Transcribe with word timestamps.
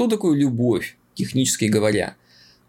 Что 0.00 0.08
такое 0.08 0.34
любовь, 0.34 0.96
технически 1.12 1.66
говоря? 1.66 2.16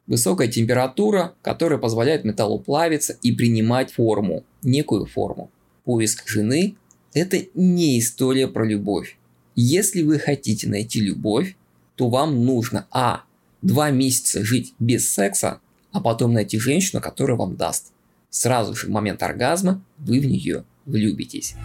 Высокая 0.05 0.49
температура, 0.49 1.33
которая 1.41 1.79
позволяет 1.79 2.25
металлу 2.25 2.59
плавиться 2.59 3.17
и 3.21 3.31
принимать 3.31 3.89
форму, 3.89 4.43
некую 4.63 5.05
форму. 5.05 5.49
Поиск 5.85 6.27
жены– 6.27 6.75
это 7.13 7.37
не 7.53 7.99
история 7.99 8.49
про 8.49 8.65
любовь. 8.65 9.17
Если 9.55 10.01
вы 10.01 10.19
хотите 10.19 10.67
найти 10.67 10.99
любовь, 10.99 11.55
то 11.95 12.09
вам 12.09 12.43
нужно 12.43 12.85
а. 12.91 13.23
Два 13.61 13.91
месяца 13.91 14.43
жить 14.43 14.73
без 14.77 15.09
секса, 15.09 15.61
а 15.93 16.01
потом 16.01 16.33
найти 16.33 16.59
женщину, 16.59 17.01
которая 17.01 17.37
вам 17.37 17.55
даст. 17.55 17.93
Сразу 18.29 18.75
же 18.75 18.87
в 18.87 18.89
момент 18.89 19.23
оргазма 19.23 19.81
вы 19.99 20.19
в 20.19 20.25
нее 20.25 20.65
влюбитесь. 20.85 21.55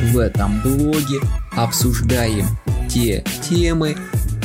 В 0.00 0.18
этом 0.18 0.62
блоге 0.62 1.18
обсуждаем 1.56 2.46
те 2.88 3.24
темы, 3.42 3.96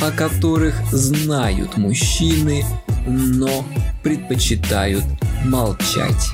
о 0.02 0.10
которых 0.10 0.73
знают 0.91 1.77
мужчины, 1.77 2.66
но 3.05 3.63
предпочитают 4.02 5.04
молчать. 5.46 6.32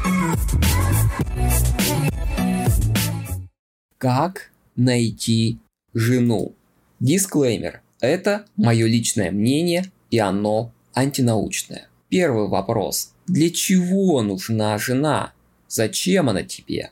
Как 3.97 4.51
найти 4.77 5.59
жену? 5.93 6.53
Дисклеймер. 7.01 7.81
Это 7.99 8.45
мое 8.55 8.87
личное 8.87 9.31
мнение, 9.31 9.91
и 10.11 10.17
оно 10.17 10.71
антинаучное. 10.93 11.89
Первый 12.07 12.47
вопрос. 12.47 13.11
Для 13.27 13.49
чего 13.49 14.21
нужна 14.21 14.77
жена? 14.77 15.33
Зачем 15.67 16.29
она 16.29 16.43
тебе? 16.43 16.91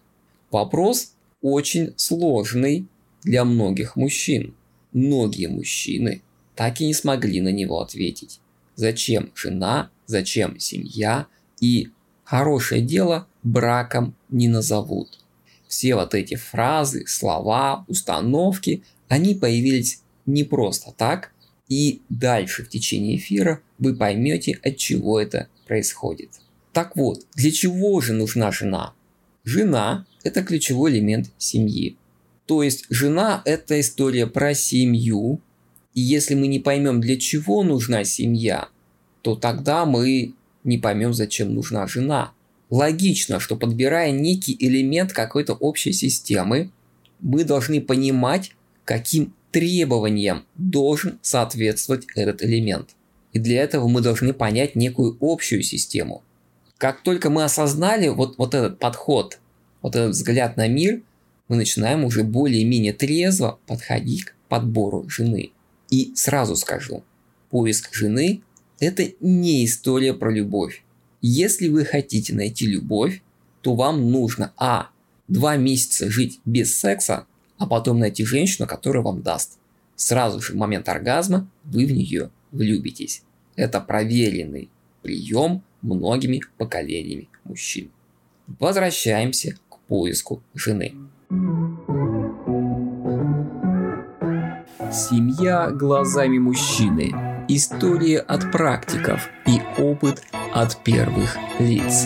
Вопрос 0.52 1.14
очень 1.54 1.94
сложный 1.96 2.88
для 3.24 3.46
многих 3.46 3.96
мужчин. 3.96 4.56
Многие 4.94 5.48
мужчины 5.48 6.22
так 6.56 6.82
и 6.82 6.86
не 6.86 6.94
смогли 6.94 7.42
на 7.42 7.50
него 7.50 7.80
ответить. 7.80 8.40
Зачем 8.76 9.32
жена, 9.36 9.90
зачем 10.06 10.60
семья 10.60 11.28
и 11.60 11.90
хорошее 12.24 12.82
дело 12.82 13.28
браком 13.44 14.16
не 14.30 14.48
назовут. 14.48 15.20
Все 15.68 15.96
вот 15.96 16.14
эти 16.14 16.36
фразы, 16.36 17.06
слова, 17.08 17.86
установки, 17.88 18.84
они 19.08 19.36
появились 19.36 20.02
не 20.26 20.44
просто 20.44 20.94
так, 20.96 21.32
и 21.68 22.02
дальше 22.10 22.64
в 22.64 22.70
течение 22.70 23.18
эфира 23.18 23.62
вы 23.78 23.96
поймете, 23.96 24.60
от 24.64 24.78
чего 24.78 25.20
это 25.20 25.48
происходит. 25.66 26.30
Так 26.72 26.96
вот, 26.96 27.26
для 27.36 27.52
чего 27.52 28.00
же 28.02 28.14
нужна 28.14 28.52
жена? 28.52 28.94
Жена– 29.44 30.06
это 30.28 30.44
ключевой 30.44 30.92
элемент 30.92 31.32
семьи. 31.38 31.96
То 32.46 32.62
есть 32.62 32.86
жена– 32.90 33.42
это 33.46 33.80
история 33.80 34.28
про 34.28 34.54
семью, 34.54 35.40
и 35.94 36.02
если 36.02 36.36
мы 36.36 36.48
не 36.48 36.60
поймем, 36.60 37.00
для 37.02 37.18
чего 37.18 37.64
нужна 37.64 38.04
семья, 38.04 38.68
то 39.22 39.36
тогда 39.36 39.86
мы 39.86 40.34
не 40.64 40.78
поймем, 40.78 41.14
зачем 41.14 41.54
нужна 41.56 41.88
жена. 41.88 42.34
Логично, 42.70 43.40
что 43.40 43.56
подбирая 43.56 44.12
некий 44.12 44.56
элемент 44.60 45.14
какой-то 45.14 45.54
общей 45.54 45.94
системы, 45.94 46.72
мы 47.22 47.46
должны 47.46 47.80
понимать, 47.80 48.52
каким 48.84 49.34
требованиям 49.52 50.46
должен 50.56 51.20
соответствовать 51.22 52.06
этот 52.16 52.44
элемент. 52.44 52.90
И 53.32 53.40
для 53.40 53.62
этого 53.64 53.88
мы 53.88 54.02
должны 54.02 54.34
понять 54.34 54.76
некую 54.76 55.18
общую 55.22 55.64
систему. 55.64 56.24
Как 56.78 57.02
только 57.02 57.30
мы 57.30 57.44
осознали 57.44 58.10
вот, 58.10 58.38
вот 58.38 58.54
этот 58.54 58.78
подход, 58.78 59.40
вот 59.88 59.96
этот 59.96 60.12
взгляд 60.12 60.58
на 60.58 60.68
мир, 60.68 61.02
мы 61.48 61.56
начинаем 61.56 62.04
уже 62.04 62.24
более-менее 62.24 62.92
трезво 62.92 63.58
подходить 63.68 64.26
к 64.26 64.36
подбору 64.50 65.08
жены. 65.08 65.52
И 65.90 66.12
сразу 66.14 66.58
скажу, 66.58 67.06
поиск 67.50 67.94
жены– 67.94 68.42
это 68.80 69.14
не 69.22 69.64
история 69.64 70.14
про 70.14 70.30
любовь. 70.30 70.84
Если 71.22 71.70
вы 71.70 71.86
хотите 71.86 72.36
найти 72.36 72.66
любовь, 72.66 73.22
то 73.62 73.76
вам 73.76 74.12
нужно 74.12 74.52
а. 74.58 74.90
Два 75.30 75.56
месяца 75.56 76.10
жить 76.10 76.42
без 76.44 76.78
секса, 76.78 77.26
а 77.58 77.66
потом 77.66 78.00
найти 78.00 78.26
женщину, 78.26 78.68
которая 78.68 79.04
вам 79.04 79.22
даст. 79.22 79.58
Сразу 79.96 80.42
же 80.42 80.52
в 80.52 80.58
момент 80.58 80.90
оргазма 80.90 81.50
вы 81.64 81.86
в 81.86 81.94
нее 81.94 82.30
влюбитесь. 82.52 83.24
Это 83.56 83.80
проверенный 83.80 84.70
прием 85.02 85.64
многими 85.82 86.42
поколениями 86.58 87.30
мужчин. 87.46 87.90
Возвращаемся 88.60 89.58
поиску 89.88 90.42
жены. 90.54 90.96
Семья 94.92 95.70
глазами 95.72 96.38
мужчины. 96.38 97.12
История 97.50 98.20
от 98.20 98.52
практиков 98.52 99.30
и 99.46 99.60
опыт 99.82 100.22
от 100.54 100.84
первых 100.84 101.38
лиц. 101.60 102.06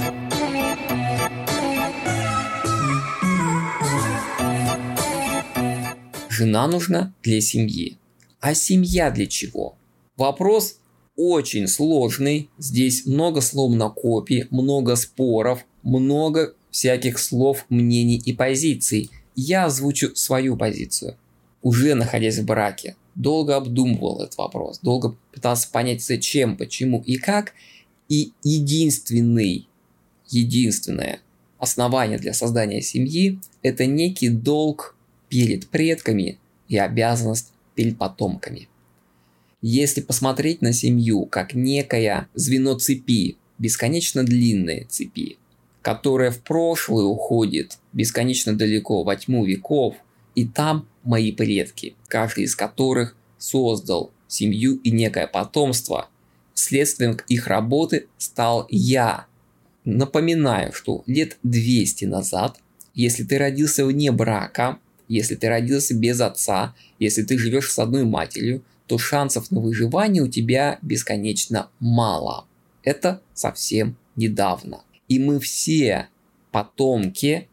Жена 6.30 6.68
нужна 6.68 7.14
для 7.24 7.40
семьи. 7.41 7.97
А 8.40 8.56
семья 8.56 9.12
для 9.12 9.28
чего? 9.28 9.75
Вопрос 10.18 10.80
очень 11.16 11.68
сложный. 11.68 12.50
Здесь 12.58 13.06
много 13.06 13.41
слов 13.41 13.75
на 13.75 13.90
копии, 13.90 14.47
много 14.50 14.96
споров, 14.96 15.66
много 15.84 16.56
всяких 16.72 17.20
слов, 17.20 17.66
мнений 17.70 18.22
и 18.26 18.34
позиций. 18.34 19.12
Я 19.36 19.66
озвучу 19.66 20.16
свою 20.16 20.58
позицию 20.58 21.18
уже 21.62 21.96
находясь 21.96 22.40
в 22.40 22.46
браке, 22.46 22.96
долго 23.16 23.56
обдумывал 23.56 24.22
этот 24.22 24.38
вопрос, 24.38 24.80
долго 24.80 25.16
пытался 25.34 25.70
понять, 25.72 26.04
зачем, 26.04 26.58
почему 26.58 27.02
и 27.06 27.18
как. 27.18 27.54
И 28.09 28.34
единственный, 28.44 29.68
единственное 30.30 31.22
основание 31.58 32.18
для 32.18 32.34
создания 32.34 32.82
семьи– 32.82 33.40
это 33.62 33.86
некий 33.86 34.30
долг 34.30 34.96
перед 35.30 35.70
предками 35.70 36.40
и 36.68 36.78
обязанность 36.78 37.53
перед 37.76 37.98
потомками. 37.98 38.68
Если 39.62 40.02
посмотреть 40.02 40.62
на 40.62 40.74
семью 40.74 41.26
как 41.26 41.53
некое 41.53 42.28
звено 42.34 42.78
цепи, 42.78 43.38
бесконечно 43.59 44.24
длинной 44.24 44.88
цепи, 44.90 45.38
которая 45.81 46.31
в 46.31 46.40
прошлое 46.42 47.06
уходит 47.06 47.80
бесконечно 47.94 48.56
далеко, 48.56 49.03
во 49.03 49.16
тьму 49.16 49.46
веков, 49.46 49.96
и 50.36 50.46
там 50.46 50.88
мои 51.03 51.31
предки, 51.31 51.96
каждый 52.08 52.46
из 52.46 52.56
которых 52.56 53.16
создал 53.38 54.12
семью 54.28 54.80
и 54.84 54.91
некое 54.91 55.28
потомство. 55.28 56.09
Следствием 56.53 57.18
их 57.28 57.47
работы 57.47 58.08
стал 58.18 58.68
я. 58.70 59.25
Напоминаю, 59.84 60.74
что 60.74 61.03
лет 61.08 61.38
200 61.44 62.06
назад, 62.06 62.59
если 62.94 63.24
ты 63.24 63.38
родился 63.38 63.86
вне 63.86 64.12
брака, 64.12 64.78
если 65.08 65.36
ты 65.36 65.50
родился 65.50 65.96
без 65.96 66.22
отца, 66.22 66.75
если 67.00 67.24
ты 67.24 67.38
живешь 67.38 67.72
с 67.72 67.80
одной 67.80 68.06
матерью, 68.06 68.64
то 68.88 68.97
шансов 68.97 69.52
на 69.52 69.59
выживание 69.59 70.24
у 70.24 70.28
тебя 70.28 70.78
бесконечно 70.81 71.70
мало. 71.80 72.46
Это 72.84 73.22
совсем 73.34 73.97
недавно. 74.16 74.84
И 75.11 75.19
мы 75.19 75.41
все 75.41 76.07
потомки 76.53 77.49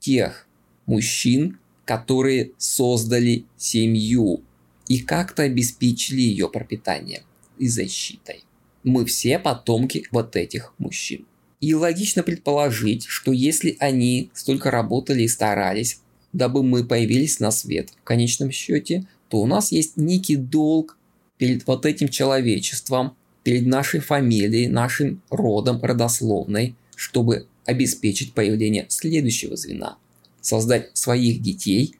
тех 0.00 0.48
мужчин, 0.86 1.58
которые 1.84 2.52
создали 2.56 3.44
семью 3.58 4.40
и 4.88 5.00
как-то 5.00 5.42
обеспечили 5.42 6.22
ее 6.22 6.48
пропитанием 6.48 7.20
и 7.58 7.68
защитой. 7.68 8.44
Мы 8.82 9.04
все 9.04 9.38
потомки 9.38 10.06
вот 10.10 10.36
этих 10.36 10.72
мужчин. 10.78 11.26
И 11.60 11.74
логично 11.74 12.22
предположить, 12.22 13.04
что 13.04 13.30
если 13.30 13.76
они 13.78 14.30
столько 14.32 14.70
работали 14.70 15.24
и 15.24 15.28
старались, 15.28 16.00
дабы 16.32 16.62
мы 16.62 16.82
появились 16.82 17.40
на 17.40 17.50
свет 17.50 17.90
в 17.90 18.04
конечном 18.04 18.50
счете, 18.50 19.06
то 19.28 19.42
у 19.42 19.46
нас 19.46 19.70
есть 19.70 19.98
некий 19.98 20.36
долг 20.36 20.96
перед 21.36 21.66
вот 21.66 21.84
этим 21.84 22.08
человечеством, 22.08 23.14
перед 23.42 23.66
нашей 23.66 24.00
фамилией, 24.00 24.68
нашим 24.68 25.20
родом, 25.28 25.78
родословной, 25.82 26.74
чтобы 26.96 27.46
обеспечить 27.64 28.34
появление 28.34 28.86
следующего 28.88 29.56
звена– 29.56 29.98
создать 30.46 30.96
своих 30.96 31.42
детей 31.42 31.96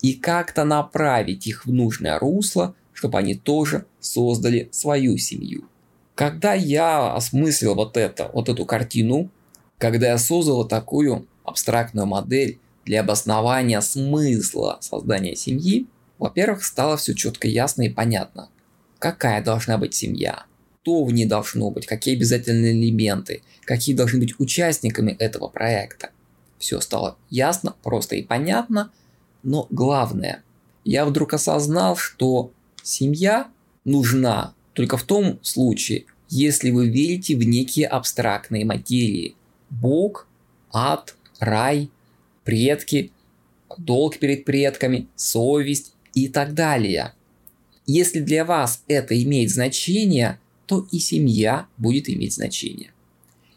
и 0.00 0.14
как-то 0.14 0.64
направить 0.64 1.46
их 1.46 1.66
в 1.66 1.72
нужное 1.72 2.18
русло, 2.18 2.74
чтобы 2.92 3.18
они 3.18 3.34
тоже 3.34 3.86
создали 4.00 4.68
свою 4.72 5.18
семью. 5.18 5.64
Когда 6.14 6.54
я 6.54 7.14
осмыслил 7.14 7.74
вот 7.74 7.96
это, 7.96 8.30
вот 8.32 8.48
эту 8.48 8.64
картину, 8.64 9.30
когда 9.78 10.08
я 10.08 10.18
создал 10.18 10.66
такую 10.66 11.26
абстрактную 11.44 12.06
модель 12.06 12.58
для 12.84 13.00
обоснования 13.00 13.80
смысла 13.80 14.78
создания 14.80 15.34
семьи, 15.34 15.86
во-первых, 16.18 16.64
стало 16.64 16.96
все 16.96 17.14
четко 17.14 17.48
ясно 17.48 17.82
и 17.82 17.88
понятно. 17.88 18.50
Какая 18.98 19.42
должна 19.42 19.78
быть 19.78 19.94
семья, 19.94 20.44
что 20.82 21.04
в 21.04 21.12
ней 21.12 21.26
должно 21.26 21.70
быть, 21.70 21.86
какие 21.86 22.16
обязательные 22.16 22.72
элементы, 22.72 23.42
какие 23.64 23.94
должны 23.94 24.18
быть 24.18 24.38
участниками 24.38 25.12
этого 25.12 25.48
проекта. 25.48 26.10
Все 26.58 26.80
стало 26.80 27.16
ясно, 27.28 27.74
просто 27.82 28.16
и 28.16 28.22
понятно, 28.22 28.90
но 29.42 29.66
главное, 29.70 30.42
я 30.84 31.04
вдруг 31.04 31.34
осознал, 31.34 31.96
что 31.96 32.52
семья 32.82 33.48
нужна 33.84 34.54
только 34.72 34.96
в 34.96 35.02
том 35.02 35.38
случае, 35.42 36.06
если 36.30 36.70
вы 36.70 36.88
верите 36.88 37.36
в 37.36 37.42
некие 37.44 37.86
абстрактные 37.86 38.64
материи. 38.64 39.34
Бог, 39.68 40.26
ад, 40.72 41.14
рай, 41.38 41.90
предки, 42.44 43.12
долг 43.76 44.18
перед 44.18 44.44
предками, 44.44 45.08
совесть 45.14 45.92
и 46.14 46.28
так 46.28 46.54
далее. 46.54 47.12
Если 47.86 48.20
для 48.20 48.44
вас 48.44 48.82
это 48.88 49.20
имеет 49.22 49.50
значение, 49.50 50.38
то 50.70 50.86
и 50.92 51.00
семья 51.00 51.66
будет 51.78 52.08
иметь 52.08 52.34
значение. 52.34 52.92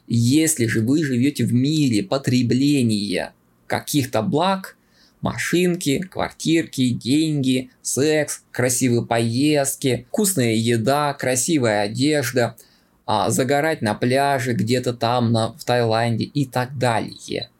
Если 0.08 0.66
же 0.66 0.82
вы 0.82 1.04
живете 1.04 1.46
в 1.46 1.54
мире 1.54 2.02
потребления 2.02 3.34
каких-то 3.68 4.24
благ, 4.24 4.78
машинки, 5.22 6.00
квартирки, 6.00 6.90
деньги, 6.90 7.70
секс, 7.84 8.42
красивые 8.52 9.06
поездки, 9.06 10.08
вкусная 10.08 10.56
еда, 10.56 11.14
красивая 11.14 11.84
одежда, 11.84 12.58
а, 13.06 13.30
загорать 13.30 13.84
на 13.84 13.94
пляже 13.94 14.54
где-то 14.54 14.94
там 14.94 15.32
на, 15.32 15.54
в 15.54 15.64
Таиланде 15.64 16.24
и 16.24 16.48
так 16.48 16.80
далее. 16.80 17.52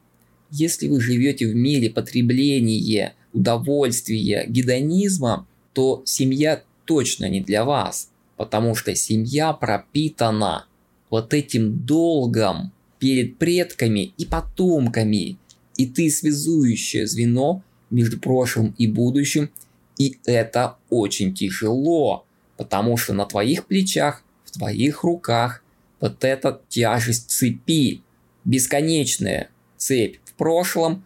Если 0.50 0.88
вы 0.88 1.00
живете 1.00 1.46
в 1.46 1.54
мире 1.54 1.92
потребления, 1.92 3.14
удовольствия, 3.34 4.46
гедонизма, 4.48 5.46
то 5.74 6.02
семья 6.06 6.64
точно 6.86 7.30
не 7.30 7.42
для 7.42 7.66
вас, 7.66 8.10
потому 8.38 8.76
что 8.76 8.96
семья 8.96 9.54
пропитана 9.54 10.66
вот 11.10 11.34
этим 11.34 11.86
долгом 11.86 12.72
перед 13.00 13.38
предками 13.38 14.14
и 14.18 14.26
потомками, 14.26 15.38
и 15.78 15.86
ты 15.86 16.10
связующее 16.10 17.06
звено 17.08 17.62
между 17.90 18.20
прошлым 18.20 18.74
и 18.78 18.88
будущим, 18.88 19.50
и 19.98 20.18
это 20.26 20.78
очень 20.90 21.34
тяжело, 21.34 22.26
потому 22.58 22.98
что 22.98 23.14
на 23.14 23.26
твоих 23.26 23.68
плечах, 23.68 24.24
в 24.46 24.52
твоих 24.52 25.04
руках 25.04 25.64
вот 26.00 26.24
эта 26.24 26.62
тяжесть 26.70 27.30
цепи, 27.30 28.02
бесконечная 28.44 29.50
цепь 29.78 30.18
в 30.26 30.34
прошлом 30.34 31.06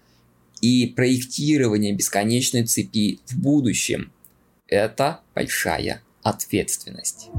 и 0.62 0.88
проектирование 0.88 1.94
бесконечной 1.94 2.64
цепи 2.64 3.20
в 3.28 3.38
будущем. 3.38 4.12
Это 4.68 5.22
большая 5.36 6.02
ответственность. 6.30 7.30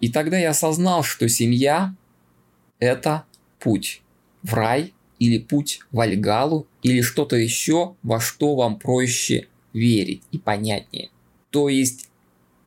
И 0.00 0.08
тогда 0.08 0.38
я 0.38 0.50
осознал, 0.50 1.04
что 1.04 1.28
семья– 1.28 1.94
это 2.80 3.24
путь 3.60 4.02
в 4.42 4.52
рай 4.54 4.92
или 5.18 5.38
путь 5.38 5.80
в 5.92 6.00
Альгалу 6.00 6.66
или 6.82 7.00
что-то 7.00 7.36
еще, 7.36 7.94
во 8.02 8.20
что 8.20 8.56
вам 8.56 8.78
проще 8.78 9.46
верить 9.72 10.22
и 10.32 10.38
понятнее. 10.38 11.10
То 11.50 11.68
есть 11.68 12.08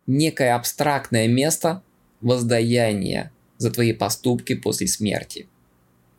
некое 0.08 0.56
абстрактное 0.56 1.28
место 1.28 1.84
воздаяния 2.26 3.32
за 3.58 3.72
твои 3.72 3.94
поступки 3.94 4.56
после 4.56 4.88
смерти. 4.88 5.48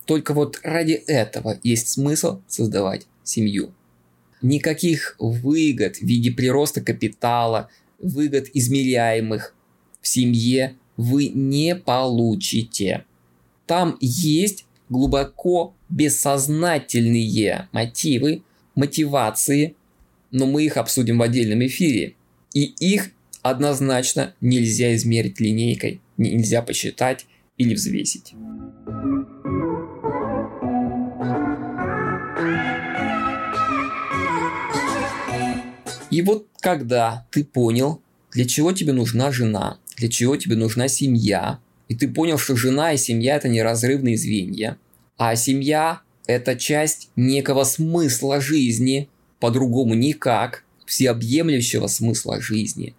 Только 0.07 0.33
вот 0.33 0.61
ради 0.63 0.93
этого 0.93 1.59
есть 1.63 1.89
смысл 1.89 2.41
создавать 2.47 3.07
семью. 3.25 3.75
Никаких 4.41 5.17
выгод 5.19 5.97
в 5.97 6.03
виде 6.03 6.31
прироста 6.31 6.81
капитала, 6.81 7.69
выгод 7.99 8.47
измеряемых 8.55 9.55
в 10.01 10.07
семье 10.07 10.77
вы 10.97 11.29
не 11.29 11.75
получите. 11.75 13.05
Там 13.67 13.97
есть 14.01 14.65
глубоко 14.89 15.75
бессознательные 15.89 17.69
мотивы, 17.73 18.43
мотивации, 18.77 19.75
но 20.31 20.47
мы 20.47 20.65
их 20.65 20.77
обсудим 20.77 21.19
в 21.19 21.23
отдельном 21.23 21.67
эфире. 21.67 22.15
И 22.55 22.63
их 22.79 23.11
однозначно 23.51 24.35
нельзя 24.41 24.95
измерить 24.95 25.41
линейкой, 25.41 26.01
нельзя 26.17 26.63
посчитать 26.63 27.27
или 27.57 27.75
взвесить. 27.75 28.35
И 36.11 36.23
вот 36.23 36.49
когда 36.61 37.27
ты 37.31 37.45
понял, 37.45 38.01
для 38.33 38.47
чего 38.47 38.73
тебе 38.73 38.93
нужна 38.93 39.31
жена, 39.31 39.79
для 39.97 40.09
чего 40.09 40.37
тебе 40.37 40.57
нужна 40.57 40.89
семья, 40.89 41.59
и 41.89 41.95
ты 41.95 42.09
понял, 42.09 42.39
что 42.39 42.57
жена 42.57 42.93
и 42.93 42.97
семья 42.97 43.37
это 43.37 43.49
неразрывные 43.49 44.17
звенья, 44.17 44.79
а 45.17 45.37
семья 45.37 46.01
это 46.27 46.57
часть 46.57 47.11
некого 47.17 47.65
смысла 47.65 48.41
жизни, 48.41 49.09
по-другому 49.41 49.95
никак, 49.95 50.65
всеобъемлющего 50.87 51.87
смысла 51.87 52.41
жизни. 52.41 52.95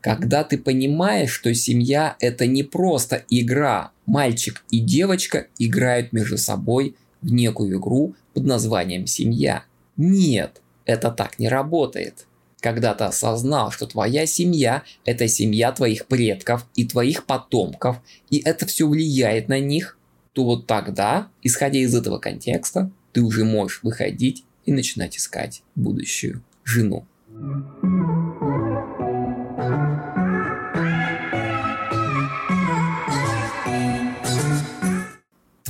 Когда 0.00 0.44
ты 0.44 0.56
понимаешь, 0.56 1.30
что 1.30 1.52
семья 1.54 2.16
это 2.20 2.46
не 2.46 2.62
просто 2.62 3.24
игра, 3.28 3.92
мальчик 4.06 4.64
и 4.70 4.78
девочка 4.78 5.48
играют 5.58 6.12
между 6.12 6.38
собой 6.38 6.96
в 7.20 7.32
некую 7.32 7.78
игру 7.78 8.14
под 8.32 8.44
названием 8.44 9.06
семья. 9.06 9.64
Нет, 9.96 10.62
это 10.86 11.10
так 11.10 11.38
не 11.38 11.48
работает 11.48 12.26
когда 12.60 12.94
ты 12.94 13.04
осознал, 13.04 13.70
что 13.70 13.86
твоя 13.86 14.26
семья– 14.26 14.82
это 15.04 15.26
семья 15.28 15.72
твоих 15.72 16.06
предков 16.06 16.66
и 16.74 16.86
твоих 16.86 17.24
потомков, 17.26 17.96
и 18.28 18.38
это 18.38 18.66
все 18.66 18.86
влияет 18.86 19.48
на 19.48 19.58
них, 19.58 19.98
то 20.32 20.44
вот 20.44 20.66
тогда, 20.66 21.28
исходя 21.42 21.78
из 21.80 21.94
этого 21.94 22.18
контекста, 22.18 22.90
ты 23.12 23.22
уже 23.22 23.44
можешь 23.44 23.82
выходить 23.82 24.44
и 24.64 24.72
начинать 24.72 25.16
искать 25.16 25.62
будущую 25.74 26.42
жену. 26.64 27.06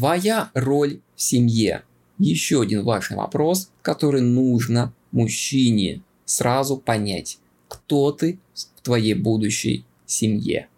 Твоя 0.00 0.50
роль 0.55 1.00
в 1.14 1.20
семье. 1.20 1.82
Еще 2.17 2.62
один 2.62 2.85
важный 2.85 3.19
вопрос, 3.19 3.70
который 3.82 4.23
нужно 4.23 4.94
мужчине 5.12 6.00
сразу 6.25 6.79
понять, 6.79 7.37
кто 7.69 8.11
ты 8.11 8.38
в 8.55 8.81
твоей 8.81 9.12
будущей 9.12 9.85
семье. 10.06 10.69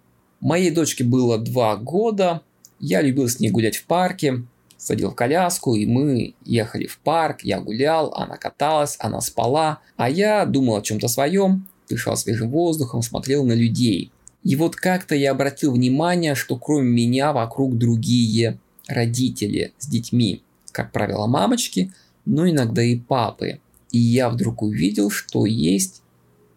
Моей 0.41 0.73
дочке 0.73 1.05
было 1.05 1.39
два 1.39 1.77
года, 1.77 2.43
я 2.81 3.01
любил 3.01 3.29
с 3.29 3.39
ней 3.39 3.51
гулять 3.51 3.77
в 3.77 3.85
парке, 3.85 4.43
садил 4.77 5.13
в 5.13 5.15
коляску, 5.15 5.77
и 5.77 5.87
мы 5.87 6.35
ехали 6.45 6.89
в 6.89 6.99
парк, 6.99 7.43
я 7.43 7.61
гулял, 7.61 8.13
она 8.15 8.37
каталась, 8.39 8.97
она 8.99 9.21
спала, 9.21 9.79
а 9.97 10.11
я 10.11 10.45
думал 10.47 10.79
о 10.79 10.83
чем-то 10.83 11.07
своем, 11.07 11.69
дышал 11.89 12.17
свежим 12.17 12.51
воздухом, 12.51 13.03
смотрел 13.03 13.45
на 13.45 13.53
людей. 13.53 14.11
И 14.43 14.57
вот 14.57 14.75
как-то 14.75 15.15
я 15.15 15.31
обратил 15.31 15.75
внимание, 15.75 16.35
что 16.35 16.57
кроме 16.57 16.91
меня 16.91 17.33
вокруг 17.33 17.79
другие 17.79 18.59
родители 18.89 19.73
с 19.79 19.87
детьми. 19.87 20.43
Как 20.71 20.93
правило, 20.93 21.27
мамочки, 21.27 21.93
но 22.25 22.49
иногда 22.49 22.83
и 22.83 22.97
папы. 22.97 23.61
И 23.91 23.99
я 23.99 24.31
вдруг 24.31 24.63
увидел, 24.63 25.11
что 25.11 25.45
есть 25.47 26.03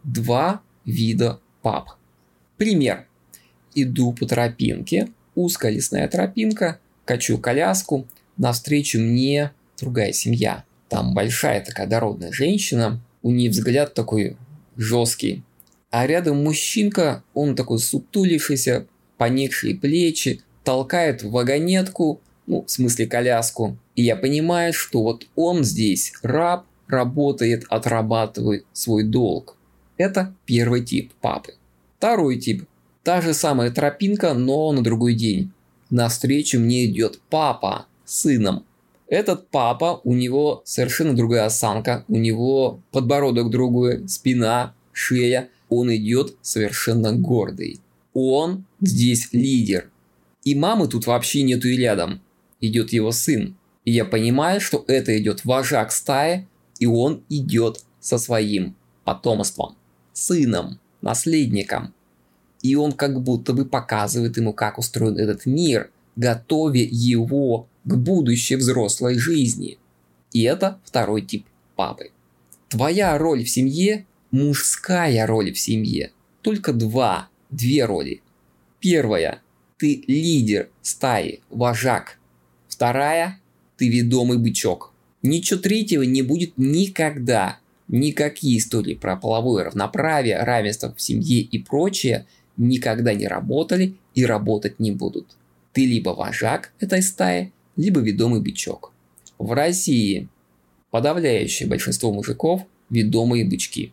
два 0.04 0.62
вида 0.86 1.40
пап. 1.62 1.98
Пример. 2.58 3.08
Иду 3.74 4.14
по 4.14 4.26
тропинке, 4.26 5.10
узкая 5.36 5.72
лесная 5.72 6.08
тропинка, 6.08 6.80
качу 7.04 7.38
коляску, 7.38 8.08
навстречу 8.38 9.00
мне 9.00 9.52
другая 9.80 10.14
семья. 10.14 10.64
Там 10.88 11.14
большая 11.14 11.64
такая 11.64 11.88
дородная 11.88 12.32
женщина, 12.32 13.02
у 13.22 13.32
нее 13.32 13.50
взгляд 13.50 13.94
такой 13.94 14.38
жесткий. 14.78 15.44
А 15.90 16.08
рядом 16.08 16.44
мужчинка, 16.44 17.24
он 17.34 17.56
такой 17.56 17.80
сутулившийся, 17.80 18.88
поникшие 19.18 19.76
плечи, 19.76 20.42
толкает 20.66 21.24
вагонетку, 21.24 22.20
ну, 22.48 22.64
в 22.64 22.70
смысле 22.70 23.08
коляску. 23.08 23.78
И 23.96 24.04
я 24.04 24.16
понимаю, 24.16 24.74
что 24.74 25.02
вот 25.02 25.28
он 25.36 25.64
здесь 25.64 26.14
раб, 26.22 26.66
работает, 26.88 27.64
отрабатывает 27.70 28.66
свой 28.74 29.04
долг. 29.04 29.56
Это 29.98 30.34
первый 30.46 30.84
тип 30.84 31.14
папы. 31.22 31.54
Второй 31.98 32.38
тип. 32.38 32.66
Та 33.04 33.22
же 33.22 33.34
самая 33.34 33.72
тропинка, 33.72 34.34
но 34.34 34.72
на 34.72 34.84
другой 34.84 35.14
день. 35.14 35.52
Навстречу 35.90 36.60
мне 36.60 36.86
идет 36.86 37.20
папа 37.30 37.86
с 38.04 38.22
сыном. 38.22 38.66
Этот 39.08 39.50
папа, 39.50 40.02
у 40.04 40.14
него 40.14 40.62
совершенно 40.66 41.16
другая 41.16 41.46
осанка, 41.46 42.04
у 42.08 42.18
него 42.18 42.80
подбородок 42.92 43.52
другой, 43.52 44.08
спина, 44.10 44.74
шея. 44.92 45.50
Он 45.70 45.96
идет 45.96 46.36
совершенно 46.42 47.14
гордый. 47.14 47.80
Он 48.14 48.66
здесь 48.82 49.30
лидер. 49.32 49.90
И 50.46 50.54
мамы 50.56 50.88
тут 50.88 51.08
вообще 51.08 51.42
нету 51.42 51.68
и 51.68 51.76
рядом. 51.76 52.22
Идет 52.62 52.94
его 52.94 53.12
сын. 53.12 53.58
И 53.84 53.92
я 53.92 54.06
понимаю, 54.06 54.62
что 54.62 54.86
это 54.88 55.18
идет 55.18 55.44
вожак 55.44 55.92
стаи, 55.92 56.48
и 56.80 56.86
он 56.86 57.24
идет 57.30 57.84
со 58.00 58.18
своим 58.18 58.76
потомством, 59.04 59.76
сыном, 60.14 60.80
наследником. 61.02 61.94
И 62.62 62.76
он 62.76 62.94
как 62.94 63.22
будто 63.22 63.54
бы 63.54 63.66
показывает 63.66 64.38
ему, 64.38 64.54
как 64.54 64.78
устроен 64.78 65.18
этот 65.18 65.46
мир, 65.46 65.92
готовя 66.16 66.82
его 66.84 67.68
к 67.84 67.96
будущей 67.96 68.56
взрослой 68.56 69.18
жизни. 69.18 69.78
И 70.32 70.44
это 70.44 70.80
второй 70.84 71.22
тип 71.22 71.46
папы. 71.76 72.12
Твоя 72.70 73.18
роль 73.18 73.44
в 73.44 73.50
семье– 73.50 74.06
мужская 74.32 75.26
роль 75.28 75.54
в 75.54 75.60
семье. 75.60 76.12
Только 76.42 76.74
два, 76.74 77.30
две 77.50 77.86
роли. 77.86 78.22
Первая– 78.80 79.42
ты 79.78 80.04
лидер 80.08 80.70
стаи, 80.82 81.42
вожак. 81.50 82.18
Вторая– 82.68 83.40
ты 83.78 83.90
ведомый 83.90 84.38
бычок. 84.38 84.94
Ничего 85.22 85.60
третьего 85.60 86.04
не 86.04 86.22
будет 86.22 86.54
никогда. 86.58 87.60
Никакие 87.88 88.58
истории 88.58 88.96
про 88.96 89.16
половое 89.16 89.66
равноправие, 89.66 90.40
равенство 90.40 90.94
в 90.94 91.02
семье 91.02 91.42
и 91.42 91.60
прочее 91.60 92.26
никогда 92.58 93.14
не 93.14 93.28
работали 93.28 93.96
и 94.14 94.26
работать 94.26 94.80
не 94.80 94.92
будут. 94.92 95.36
Ты 95.74 95.86
либо 95.86 96.12
вожак 96.12 96.72
этой 96.80 97.02
стаи, 97.02 97.52
либо 97.76 98.00
ведомый 98.00 98.42
бычок. 98.42 98.94
В 99.38 99.52
России 99.52 100.30
подавляющее 100.90 101.68
большинство 101.68 102.12
мужиков– 102.12 102.62
ведомые 102.90 103.46
бычки. 103.46 103.92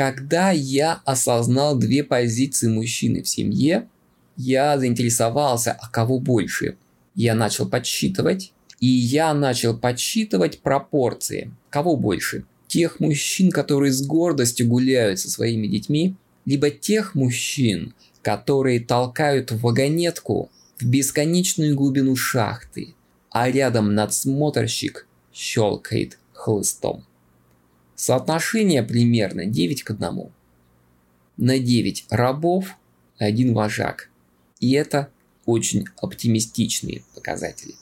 Когда 0.00 0.50
я 0.50 1.02
осознал 1.04 1.76
две 1.76 2.02
позиции 2.02 2.68
мужчины 2.68 3.22
в 3.22 3.28
семье, 3.28 3.86
я 4.34 4.78
заинтересовался, 4.78 5.72
а 5.78 5.90
кого 5.90 6.18
больше. 6.18 6.78
Я 7.14 7.34
начал 7.34 7.68
подсчитывать, 7.68 8.54
и 8.80 8.86
я 8.86 9.34
начал 9.34 9.76
подсчитывать 9.76 10.60
пропорции. 10.60 11.52
Кого 11.68 11.96
больше? 11.96 12.46
Тех 12.66 12.98
мужчин, 12.98 13.50
которые 13.50 13.92
с 13.92 14.00
гордостью 14.00 14.68
гуляют 14.68 15.20
со 15.20 15.28
своими 15.28 15.66
детьми, 15.66 16.14
либо 16.46 16.70
тех 16.70 17.14
мужчин, 17.14 17.92
которые 18.22 18.80
толкают 18.80 19.52
вагонетку 19.52 20.50
в 20.78 20.86
бесконечную 20.86 21.76
глубину 21.76 22.16
шахты, 22.16 22.94
а 23.30 23.50
рядом 23.50 23.94
надсмотрщик 23.94 25.06
щелкает 25.30 26.16
хлыстом. 26.32 27.04
Соотношение 28.00 28.82
примерно 28.82 29.44
9 29.44 29.82
к 29.82 29.90
1. 29.90 30.30
На 31.36 31.58
9 31.58 32.06
рабов 32.08 32.78
один 33.18 33.52
вожак. 33.52 34.08
И 34.58 34.72
это 34.72 35.10
очень 35.44 35.84
оптимистичные 36.00 37.02
показатели. 37.14 37.74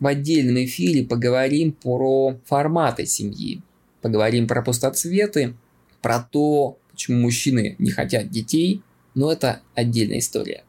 В 0.00 0.06
отдельном 0.06 0.62
эфире 0.66 1.02
поговорим 1.02 1.72
про 1.72 2.38
форматы 2.44 3.06
семьи. 3.06 3.62
Поговорим 4.02 4.46
про 4.46 4.60
пустоцветы, 4.60 5.54
про 6.02 6.20
то, 6.20 6.78
почему 6.90 7.22
мужчины 7.22 7.74
не 7.78 7.90
хотят 7.90 8.28
детей, 8.28 8.82
но 9.14 9.32
это 9.32 9.62
отдельная 9.74 10.18
история. 10.18 10.62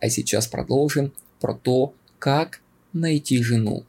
А 0.00 0.08
сейчас 0.08 0.46
продолжим 0.46 1.12
про 1.38 1.52
то, 1.52 1.92
как 2.18 2.62
найти 2.94 3.42
жену. 3.42 3.84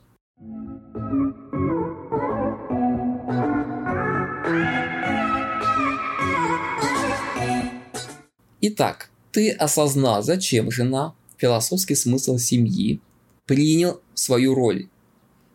Итак, 8.70 9.10
ты 9.32 9.52
осознал, 9.52 10.22
зачем 10.24 10.72
жена, 10.72 11.16
философский 11.38 11.96
смысл 11.96 12.38
семьи, 12.38 13.00
принял 13.46 14.02
свою 14.14 14.54
роль. 14.54 14.90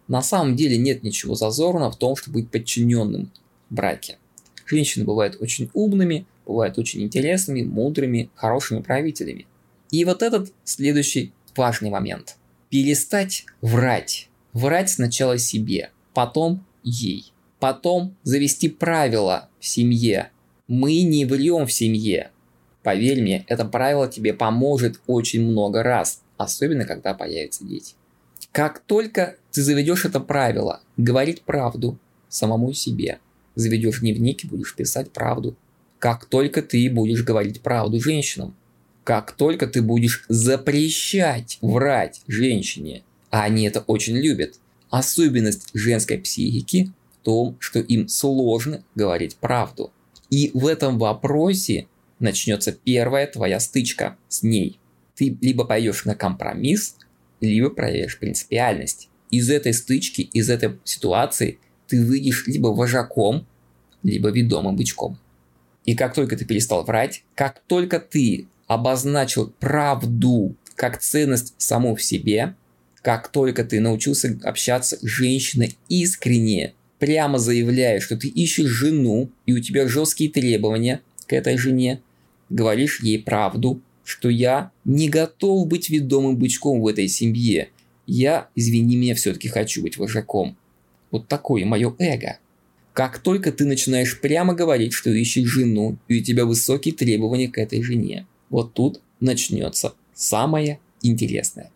На 0.09 0.23
самом 0.23 0.57
деле 0.57 0.79
нет 0.79 1.03
ничего 1.03 1.35
зазорного 1.35 1.91
в 1.91 1.99
том, 1.99 2.17
чтобы 2.17 2.41
быть 2.41 2.51
подчиненным 2.51 3.31
в 3.69 3.75
браке. 3.75 4.17
Женщины 4.65 5.05
бывают 5.05 5.37
очень 5.41 5.69
умными, 5.75 6.25
бывают 6.47 6.79
очень 6.79 7.03
интересными, 7.03 7.61
мудрыми, 7.61 8.31
хорошими 8.35 8.81
правителями. 8.81 9.47
И 9.91 10.07
вот 10.07 10.23
этот 10.23 10.51
следующий 10.65 11.33
важный 11.55 11.91
момент. 11.91 12.37
Перестать 12.71 13.45
врать. 13.61 14.31
Врать 14.55 14.89
сначала 14.89 15.37
себе, 15.37 15.91
потом 16.15 16.65
ей. 16.83 17.31
Потом 17.61 18.17
завести 18.23 18.71
правила 18.71 19.51
в 19.61 19.67
семье. 19.67 20.31
Мы 20.67 21.03
не 21.03 21.27
врем 21.27 21.67
в 21.67 21.73
семье. 21.73 22.32
Поверь 22.83 23.23
мне, 23.23 23.45
это 23.49 23.65
правило 23.65 24.09
тебе 24.09 24.35
поможет 24.35 25.01
очень 25.07 25.43
много 25.47 25.83
раз, 25.83 26.23
особенно 26.37 26.85
когда 26.85 27.15
появятся 27.15 27.65
дети. 27.65 27.95
Как 28.51 28.81
только 28.81 29.37
ты 29.53 29.63
заведешь 29.63 30.05
это 30.05 30.21
правило, 30.21 30.81
говорить 30.97 31.43
правду 31.43 31.99
самому 32.29 32.73
себе, 32.73 33.19
заведешь 33.55 34.01
дневник 34.01 34.45
и 34.45 34.49
будешь 34.49 34.75
писать 34.75 35.13
правду. 35.13 35.57
Как 35.99 36.25
только 36.25 36.63
ты 36.63 36.91
будешь 36.91 37.23
говорить 37.23 37.61
правду 37.61 38.01
женщинам, 38.01 38.57
как 39.05 39.33
только 39.33 39.67
ты 39.67 39.83
будешь 39.83 40.25
запрещать 40.29 41.59
врать 41.61 42.23
женщине, 42.27 43.03
а 43.31 43.45
они 43.45 43.67
это 43.67 43.81
очень 43.81 44.17
любят, 44.17 44.57
особенность 44.91 45.69
женской 45.73 46.19
психики 46.19 46.93
в 47.21 47.25
том, 47.25 47.57
что 47.61 47.79
им 47.79 48.09
сложно 48.09 48.85
говорить 48.95 49.37
правду. 49.37 49.93
И 50.31 50.51
в 50.55 50.67
этом 50.67 50.99
вопросе 50.99 51.87
начнется 52.23 52.73
первая 52.73 53.27
твоя 53.27 53.61
стычка 53.61 54.17
с 54.29 54.43
ней. 54.43 54.79
Ты 55.15 55.37
либо 55.41 55.65
пойдешь 55.65 56.05
на 56.05 56.15
компромисс, 56.15 56.97
либо 57.41 57.71
проявишь 57.71 58.19
принципиальность. 58.19 59.09
Из 59.31 59.51
этой 59.51 59.75
стычки, 59.75 60.23
из 60.23 60.49
этой 60.49 60.79
ситуации 60.85 61.59
ты 61.87 62.05
выйдешь 62.05 62.47
либо 62.47 62.69
вожаком, 62.69 63.47
либо 64.03 64.31
ведомым 64.31 64.77
бычком. 64.77 65.19
И 65.85 65.95
как 65.95 66.15
только 66.15 66.37
ты 66.37 66.45
перестал 66.45 66.85
врать, 66.85 67.25
как 67.35 67.61
только 67.67 67.99
ты 67.99 68.47
обозначил 68.67 69.53
правду 69.61 70.57
как 70.77 70.99
ценность 70.99 71.55
саму 71.59 71.95
в 71.95 72.03
себе, 72.03 72.55
как 73.03 73.29
только 73.29 73.65
ты 73.65 73.81
научился 73.81 74.39
общаться 74.43 74.97
с 74.97 75.03
женщиной 75.03 75.77
искренне, 75.89 76.75
прямо 76.99 77.39
заявляя, 77.39 78.01
что 78.01 78.17
ты 78.17 78.29
ищешь 78.29 78.69
жену, 78.69 79.31
и 79.45 79.53
у 79.53 79.61
тебя 79.61 79.89
жесткие 79.89 80.31
требования 80.31 81.01
к 81.27 81.33
этой 81.33 81.59
жене, 81.59 82.01
говоришь 82.53 83.01
ей 83.01 83.19
правду, 83.19 83.81
что 84.05 84.29
я 84.29 84.71
не 84.85 85.09
готов 85.09 85.67
быть 85.67 85.91
ведомым 85.91 86.37
бычком 86.37 86.81
в 86.81 86.87
этой 86.87 87.09
семье. 87.09 87.71
Я, 88.07 88.49
извини 88.55 88.97
меня, 88.97 89.15
все-таки 89.15 89.49
хочу 89.49 89.83
быть 89.83 89.97
вожаком. 89.97 90.57
Вот 91.11 91.29
такое 91.29 91.65
мое 91.65 91.95
эго. 91.99 92.39
Как 92.93 93.19
только 93.19 93.53
ты 93.53 93.65
начинаешь 93.65 94.21
прямо 94.21 94.55
говорить, 94.55 94.93
что 94.93 95.11
ищешь 95.11 95.49
жену, 95.49 95.97
и 96.09 96.21
у 96.21 96.23
тебя 96.23 96.45
высокие 96.45 96.95
требования 96.95 97.49
к 97.49 97.59
этой 97.59 97.83
жене, 97.83 98.27
вот 98.51 98.75
тут 98.75 99.01
начнется 99.21 99.95
самое 100.15 100.79
интересное. 101.01 101.71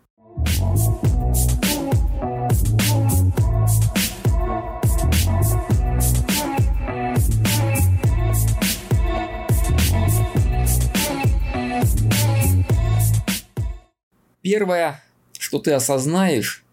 Первое, 14.49 15.03
что 15.37 15.59
ты 15.59 15.73
осознаешь, 15.73 16.63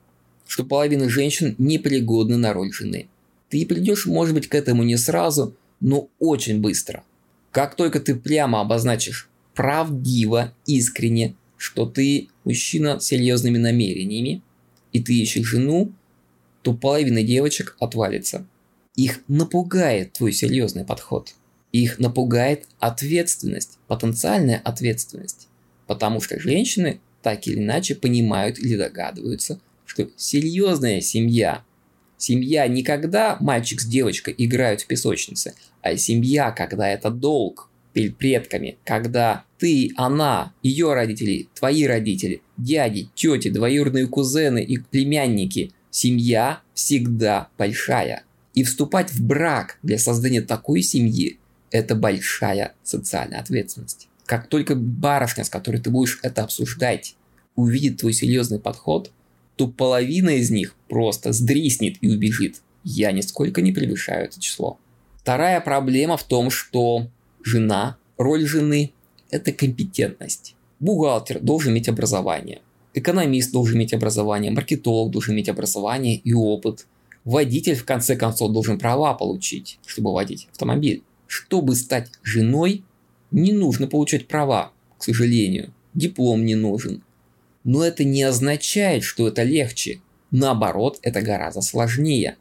что 0.47 0.62
половина 0.62 1.09
женщин 1.09 1.57
непригодны 1.59 2.37
на 2.37 2.52
роль 2.52 2.73
жены. 2.73 3.09
Ты 3.49 3.66
придешь, 3.66 4.07
может 4.07 4.33
быть, 4.33 4.49
к 4.49 4.54
этому 4.54 4.85
не 4.85 4.97
сразу, 4.97 5.57
но 5.81 6.09
очень 6.21 6.61
быстро. 6.61 7.02
Как 7.50 7.75
только 7.75 7.99
ты 7.99 8.14
прямо 8.14 8.61
обозначишь 8.61 9.28
правдиво, 9.57 10.54
искренне, 10.66 11.35
что 11.57 11.85
ты 11.85 12.28
мужчина 12.45 13.00
с 13.00 13.07
серьезными 13.07 13.59
намерениями, 13.59 14.40
и 14.93 15.02
ты 15.02 15.12
ищешь 15.14 15.45
жену, 15.45 15.93
то 16.62 16.75
половина 16.75 17.25
девочек 17.25 17.76
отвалится. 17.81 18.47
Их 18.95 19.19
напугает 19.26 20.12
твой 20.12 20.33
серьезный 20.33 20.85
подход. 20.85 21.35
Их 21.73 21.99
напугает 21.99 22.69
ответственность, 22.78 23.78
потенциальная 23.88 24.61
ответственность. 24.62 25.49
Потому 25.88 26.21
что 26.21 26.38
женщины 26.38 27.00
так 27.25 27.47
или 27.47 27.59
иначе 27.59 27.95
понимают 27.95 28.59
или 28.59 28.76
догадываются, 28.76 29.59
что 29.87 30.09
серьезная 30.14 31.00
семья, 31.00 31.64
семья 32.19 32.69
не 32.69 32.83
когда 32.83 33.38
мальчик 33.40 33.81
с 33.81 33.87
девочкой 33.87 34.35
играют 34.37 34.83
в 34.83 34.87
песочнице, 34.87 35.54
а 35.81 35.97
семья, 35.97 36.50
когда 36.50 36.87
это 36.87 37.11
долг 37.11 37.71
перед 37.95 38.19
предками, 38.19 38.76
когда 38.85 39.45
ты, 39.59 39.90
она, 39.97 40.52
ее 40.62 40.93
родители, 40.93 41.49
твои 41.54 41.87
родители, 41.87 42.43
дяди, 42.59 43.09
тети, 43.14 43.49
двоюродные 43.49 44.07
кузены 44.07 44.62
и 44.62 44.76
племянники, 44.76 45.73
семья 45.90 46.61
всегда 46.75 47.49
большая. 47.57 48.25
И 48.52 48.64
вступать 48.64 49.11
в 49.12 49.25
брак 49.25 49.78
для 49.83 49.99
создания 49.99 50.43
такой 50.43 50.83
семьи– 50.83 51.38
это 51.71 51.95
большая 51.95 52.75
социальная 52.83 53.40
ответственность. 53.40 54.09
Как 54.26 54.49
только 54.49 54.75
барышня, 54.75 55.45
с 55.45 55.50
которой 55.50 55.81
ты 55.81 55.90
будешь 55.90 56.19
это 56.23 56.45
обсуждать, 56.45 57.16
увидит 57.57 57.99
твой 57.99 58.12
серьезный 58.12 58.59
подход, 58.59 59.12
то 59.57 59.69
половина 59.69 60.31
из 60.31 60.50
них 60.50 60.75
просто 60.88 61.33
сдриснет 61.33 61.97
и 62.00 62.09
убежит. 62.09 62.62
Я 62.83 63.12
нисколько 63.12 63.62
не 63.62 63.73
превышаю 63.73 64.26
это 64.26 64.40
число. 64.40 64.78
Вторая 65.16 65.61
проблема 65.61 66.16
в 66.16 66.25
том, 66.25 66.50
что 66.50 67.09
жена, 67.43 67.97
роль 68.19 68.47
жены– 68.47 68.93
это 69.31 69.52
компетентность. 69.52 70.54
Бухгалтер 70.81 71.40
должен 71.40 71.73
иметь 71.73 71.88
образование, 71.88 72.61
экономист 72.93 73.52
должен 73.52 73.76
иметь 73.76 73.95
образование, 73.95 74.50
маркетолог 74.50 75.11
должен 75.11 75.35
иметь 75.35 75.49
образование 75.49 76.16
и 76.16 76.33
опыт. 76.35 76.87
Водитель, 77.25 77.75
в 77.75 77.87
конце 77.87 78.16
концов, 78.16 78.52
должен 78.52 78.78
права 78.78 79.14
получить, 79.14 79.78
чтобы 79.87 80.12
водить 80.12 80.49
автомобиль. 80.50 81.02
Чтобы 81.26 81.75
стать 81.75 82.11
женой, 82.23 82.85
не 83.35 83.53
нужно 83.53 83.88
получать 83.88 84.29
права, 84.29 84.73
к 84.97 85.03
сожалению. 85.03 85.75
Диплом 85.93 86.45
не 86.45 86.55
нужен. 86.55 87.03
Но 87.64 87.85
это 87.85 88.05
не 88.05 88.23
означает, 88.23 89.03
что 89.03 89.26
это 89.26 89.43
легче. 89.43 90.00
Наоборот, 90.31 91.00
это 91.03 91.21
гораздо 91.21 91.61
сложнее. 91.61 92.37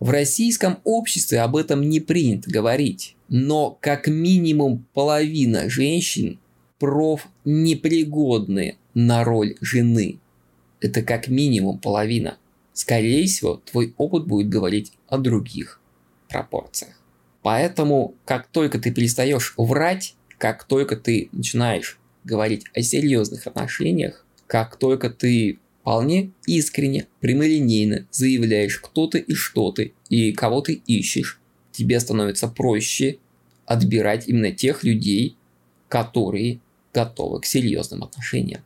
В 0.00 0.08
российском 0.08 0.78
обществе 0.84 1.40
об 1.40 1.56
этом 1.56 1.88
не 1.90 2.00
принято 2.00 2.50
говорить. 2.50 3.16
Но 3.28 3.76
как 3.82 4.08
минимум 4.08 4.86
половина 4.94 5.68
женщин 5.68 6.38
проф 6.78 7.28
непригодны 7.44 8.78
на 8.94 9.24
роль 9.24 9.56
жены. 9.60 10.20
Это 10.80 11.02
как 11.02 11.28
минимум 11.28 11.78
половина. 11.78 12.38
Скорее 12.72 13.26
всего, 13.26 13.60
твой 13.70 13.92
опыт 13.98 14.26
будет 14.26 14.48
говорить 14.48 14.92
о 15.06 15.18
других 15.18 15.80
пропорциях. 16.30 16.98
Поэтому, 17.44 18.14
как 18.24 18.46
только 18.46 18.78
ты 18.78 18.90
перестаешь 18.90 19.52
врать, 19.58 20.14
как 20.38 20.64
только 20.64 20.96
ты 20.96 21.28
начинаешь 21.30 21.98
говорить 22.24 22.64
о 22.72 22.80
серьезных 22.80 23.46
отношениях, 23.46 24.24
как 24.46 24.76
только 24.76 25.10
ты 25.10 25.58
вполне 25.82 26.32
искренне, 26.46 27.06
прямолинейно 27.20 28.06
заявляешь, 28.10 28.78
кто 28.78 29.08
ты 29.08 29.18
и 29.18 29.34
что 29.34 29.72
ты, 29.72 29.92
и 30.08 30.32
кого 30.32 30.62
ты 30.62 30.72
ищешь, 30.86 31.38
тебе 31.70 32.00
становится 32.00 32.48
проще 32.48 33.18
отбирать 33.66 34.26
именно 34.26 34.50
тех 34.50 34.82
людей, 34.82 35.36
которые 35.88 36.60
готовы 36.94 37.42
к 37.42 37.44
серьезным 37.44 38.04
отношениям. 38.04 38.62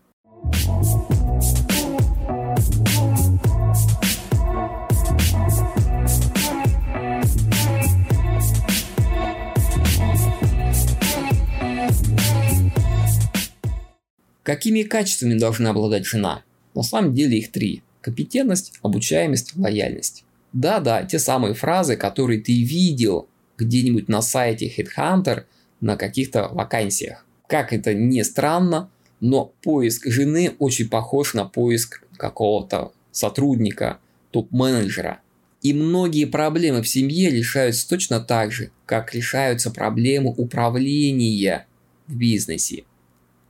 Какими 14.49 14.83
качествами 14.83 15.35
должна 15.35 15.71
обладать 15.73 16.07
жена? 16.07 16.43
На 16.75 16.83
самом 16.83 17.13
деле 17.13 17.37
их 17.37 17.53
три. 17.53 17.83
Компетентность, 18.01 18.73
обучаемость, 18.81 19.55
лояльность. 19.55 20.25
Да-да, 20.55 21.03
те 21.03 21.19
самые 21.19 21.53
фразы, 21.53 21.97
которые 21.97 22.41
ты 22.41 22.63
видел 22.63 23.29
где-нибудь 23.59 24.09
на 24.09 24.23
сайте 24.23 24.67
Headhunter 24.75 25.43
на 25.83 25.99
каких-то 25.99 26.49
вакансиях. 26.49 27.27
Как 27.47 27.75
это 27.75 27.93
не 27.93 28.25
странно, 28.25 28.89
но 29.21 29.53
поиск 29.63 30.07
жены 30.07 30.55
очень 30.59 30.89
похож 30.89 31.35
на 31.35 31.45
поиск 31.45 32.03
какого-то 32.17 32.93
сотрудника, 33.13 33.99
топ-менеджера. 34.31 35.21
И 35.61 35.75
многие 35.75 36.25
проблемы 36.25 36.81
в 36.81 36.89
семье 36.89 37.29
решаются 37.29 37.87
точно 37.87 38.19
так 38.19 38.53
же, 38.53 38.71
как 38.87 39.15
решаются 39.15 39.71
проблемы 39.71 40.33
управления 40.35 41.67
в 42.07 42.17
бизнесе. 42.17 42.85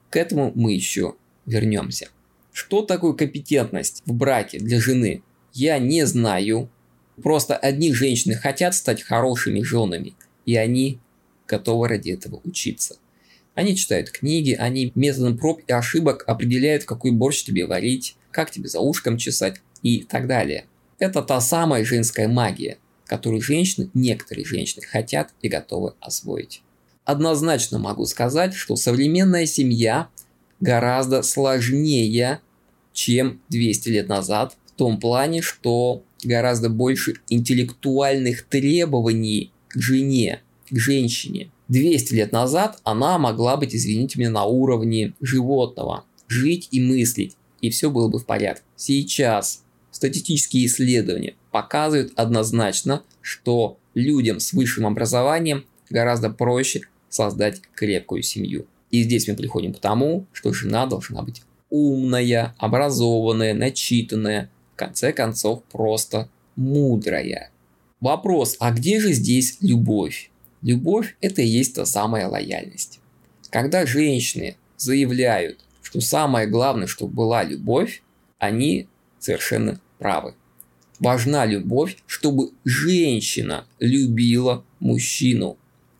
К 0.09 0.17
этому 0.17 0.51
мы 0.55 0.73
еще 0.73 1.15
вернемся. 1.45 2.09
Что 2.51 2.81
такое 2.81 3.13
компетентность 3.13 4.01
в 4.05 4.13
браке 4.13 4.59
для 4.59 4.79
жены? 4.79 5.21
Я 5.53 5.77
не 5.79 6.05
знаю. 6.05 6.69
Просто 7.21 7.55
одни 7.55 7.93
женщины 7.93 8.33
хотят 8.33 8.73
стать 8.73 9.03
хорошими 9.03 9.61
женами, 9.61 10.13
и 10.45 10.55
они 10.55 10.99
готовы 11.47 11.87
ради 11.87 12.11
этого 12.11 12.41
учиться. 12.43 12.97
Они 13.55 13.75
читают 13.75 14.09
книги, 14.09 14.53
они 14.53 14.91
методом 14.95 15.37
проб 15.37 15.61
и 15.67 15.73
ошибок 15.73 16.23
определяют, 16.27 16.85
какой 16.85 17.11
борщ 17.11 17.43
тебе 17.43 17.65
варить, 17.65 18.15
как 18.31 18.51
тебе 18.51 18.69
за 18.69 18.79
ушком 18.79 19.17
чесать 19.17 19.61
и 19.83 20.03
так 20.03 20.27
далее. 20.27 20.65
Это 20.97 21.21
та 21.21 21.41
самая 21.41 21.83
женская 21.83 22.27
магия, 22.27 22.77
которую 23.05 23.41
женщины, 23.41 23.89
некоторые 23.93 24.45
женщины 24.45 24.85
хотят 24.85 25.33
и 25.41 25.49
готовы 25.49 25.93
освоить. 25.99 26.61
Однозначно 27.05 27.79
могу 27.79 28.05
сказать, 28.05 28.53
что 28.53 28.75
современная 28.75 29.45
семья 29.45 30.09
гораздо 30.59 31.21
сложнее, 31.21 32.41
чем 32.93 33.41
200 33.49 33.89
лет 33.89 34.07
назад, 34.09 34.57
в 34.67 34.71
том 34.77 34.99
плане, 34.99 35.41
что 35.41 36.03
гораздо 36.23 36.69
больше 36.69 37.15
интеллектуальных 37.29 38.43
требований 38.43 39.51
к 39.69 39.79
жене, 39.79 40.41
к 40.69 40.77
женщине. 40.77 41.51
200 41.69 42.13
лет 42.13 42.31
назад 42.31 42.79
она 42.83 43.17
могла 43.17 43.57
быть, 43.57 43.75
извините 43.75 44.19
меня, 44.19 44.31
на 44.31 44.45
уровне 44.45 45.13
животного. 45.21 46.05
Жить 46.27 46.67
и 46.71 46.81
мыслить, 46.81 47.35
и 47.61 47.69
все 47.69 47.89
было 47.89 48.07
бы 48.07 48.19
в 48.19 48.25
порядке. 48.25 48.63
Сейчас 48.75 49.63
статистические 49.91 50.65
исследования 50.65 51.35
показывают 51.51 52.13
однозначно, 52.15 53.03
что 53.21 53.77
людям 53.93 54.39
с 54.39 54.53
высшим 54.53 54.85
образованием 54.85 55.65
гораздо 55.89 56.29
проще 56.29 56.81
создать 57.09 57.61
крепкую 57.75 58.23
семью. 58.23 58.67
И 58.91 59.03
здесь 59.03 59.27
мы 59.27 59.35
приходим 59.35 59.73
к 59.73 59.79
тому, 59.79 60.25
что 60.33 60.53
жена 60.53 60.85
должна 60.85 61.21
быть 61.21 61.43
умная, 61.69 62.55
образованная, 62.57 63.53
начитанная, 63.53 64.49
в 64.73 64.77
конце 64.77 65.13
концов 65.13 65.63
просто 65.71 66.29
мудрая. 66.55 67.51
Вопрос, 68.01 68.55
а 68.59 68.71
где 68.71 68.99
же 68.99 69.13
здесь 69.13 69.57
любовь? 69.61 70.31
Любовь– 70.61 71.15
это 71.21 71.41
и 71.41 71.47
есть 71.47 71.75
та 71.75 71.85
самая 71.85 72.27
лояльность. 72.27 72.99
Когда 73.49 73.85
женщины 73.85 74.55
заявляют, 74.77 75.59
что 75.81 76.01
самое 76.01 76.47
главное, 76.47 76.87
чтобы 76.87 77.13
была 77.13 77.43
любовь, 77.43 78.03
они 78.37 78.87
совершенно 79.19 79.79
правы. 79.97 80.33
Важна 80.99 81.45
любовь, 81.45 81.97
чтобы 82.07 82.51
женщина 82.65 83.65
любила 83.79 84.65
мужчину. 84.79 85.57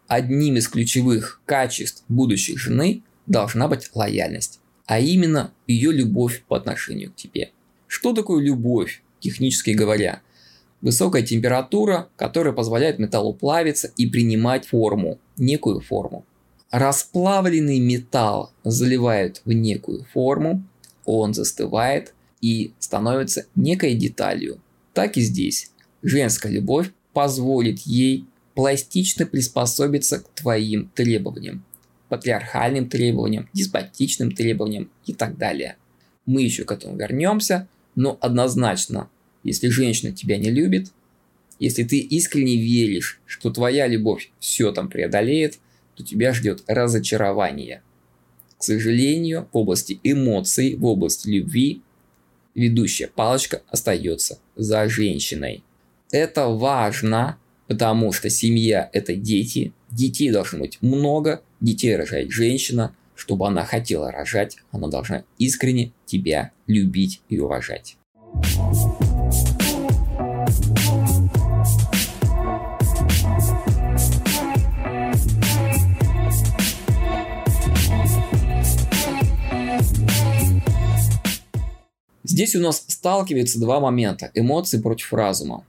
Одним 0.09 0.57
из 0.57 0.67
ключевых 0.67 1.39
качеств 1.45 2.03
будущей 2.09 2.57
жены 2.57 3.03
должна 3.27 3.67
быть 3.67 3.91
лояльность, 3.93 4.59
а 4.87 4.99
именно 4.99 5.53
ее 5.67 5.91
любовь 5.91 6.43
по 6.47 6.57
отношению 6.57 7.11
к 7.11 7.15
тебе. 7.15 7.51
Что 7.85 8.13
такое 8.13 8.43
любовь, 8.43 9.03
технически 9.19 9.69
говоря? 9.69 10.23
Высокая 10.81 11.21
температура, 11.21 12.09
которая 12.15 12.53
позволяет 12.53 12.97
металлу 12.97 13.35
плавиться 13.35 13.91
и 13.97 14.07
принимать 14.07 14.65
форму, 14.65 15.19
некую 15.37 15.79
форму. 15.79 16.25
Расплавленный 16.71 17.77
металл 17.77 18.51
заливают 18.63 19.43
в 19.45 19.51
некую 19.51 20.05
форму, 20.11 20.63
он 21.05 21.35
застывает 21.35 22.15
и 22.41 22.73
становится 22.79 23.45
некой 23.53 23.93
деталью. 23.93 24.59
Так 24.95 25.17
и 25.17 25.21
здесь. 25.21 25.71
Женская 26.01 26.51
любовь 26.51 26.91
позволит 27.13 27.81
ей 27.81 28.25
пластично 28.59 29.25
приспособиться 29.25 30.19
к 30.19 30.27
твоим 30.33 30.91
требованиям, 30.93 31.63
патриархальным 32.09 32.89
требованиям, 32.89 33.47
деспотичным 33.53 34.33
требованиям 34.33 34.91
и 35.05 35.13
так 35.13 35.37
далее. 35.37 35.77
Мы 36.25 36.41
еще 36.41 36.65
к 36.65 36.71
этому 36.73 36.97
вернемся, 36.97 37.69
но 37.95 38.17
однозначно 38.19 39.09
если 39.45 39.69
женщина 39.69 40.11
тебя 40.11 40.35
не 40.35 40.51
любит, 40.51 40.91
если 41.57 41.85
ты 41.85 41.99
искренне 41.99 42.57
веришь, 42.57 43.21
что 43.25 43.49
твоя 43.49 43.87
любовь 43.87 44.29
все 44.41 44.73
там 44.73 44.89
преодолеет, 44.89 45.59
то 45.95 46.03
тебя 46.03 46.33
ждет 46.33 46.65
разочарование. 46.67 47.81
К 48.57 48.63
сожалению, 48.65 49.47
в 49.53 49.57
области 49.57 50.01
эмоций, 50.03 50.75
в 50.75 50.83
области 50.83 51.29
любви, 51.29 51.81
ведущая 52.55 53.07
палочка 53.07 53.61
остается 53.69 54.39
за 54.57 54.89
женщиной. 54.89 55.63
Это 56.11 56.49
важно, 56.49 57.37
потому 57.69 58.11
что 58.11 58.31
семья– 58.31 58.89
это 58.93 59.15
дети, 59.15 59.71
детей 59.91 60.31
должно 60.31 60.59
быть 60.59 60.79
много, 60.81 61.43
детей 61.61 61.95
рожает 61.95 62.31
женщина, 62.31 62.95
чтобы 63.15 63.47
она 63.47 63.63
хотела 63.63 64.11
рожать, 64.11 64.57
она 64.71 64.87
должна 64.87 65.23
искренне 65.37 65.91
тебя 66.05 66.51
любить 66.65 67.21
и 67.29 67.39
уважать. 67.39 67.95
Здесь 82.23 82.55
у 82.55 82.61
нас 82.61 82.83
сталкиваются 82.87 83.59
два 83.59 83.79
момента– 83.79 84.31
эмоции 84.33 84.81
против 84.81 85.13
разума. 85.13 85.65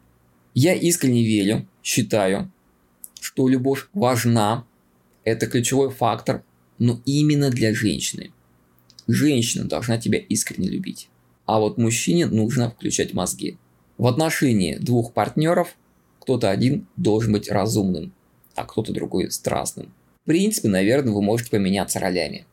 Я 0.55 0.75
искренне 0.75 1.25
верю, 1.25 1.67
считаю, 1.83 2.51
что 3.21 3.49
любовь 3.49 3.89
важна, 3.93 4.65
это 5.25 5.47
ключевой 5.47 5.91
фактор 5.91 6.43
но 6.81 7.01
именно 7.05 7.51
для 7.51 7.73
женщины. 7.73 8.33
Женщина 9.07 9.65
должна 9.65 9.99
тебя 9.99 10.19
искренне 10.19 10.69
любить. 10.69 11.09
А 11.47 11.61
вот 11.61 11.79
мужчине 11.79 12.27
нужно 12.27 12.71
включать 12.71 13.13
мозги. 13.13 13.59
В 13.99 14.07
отношении 14.07 14.77
двух 14.77 15.13
партнеров 15.13 15.77
кто-то 16.21 16.51
один 16.51 16.87
должен 16.97 17.33
быть 17.33 17.51
разумным, 17.51 18.13
а 18.55 18.65
кто-то 18.65 18.93
другой 18.93 19.31
страстным. 19.31 19.93
В 20.25 20.27
принципе, 20.27 20.69
наверное, 20.69 21.13
вы 21.13 21.23
можете 21.23 21.51
поменяться 21.51 22.01
ролями. 22.01 22.47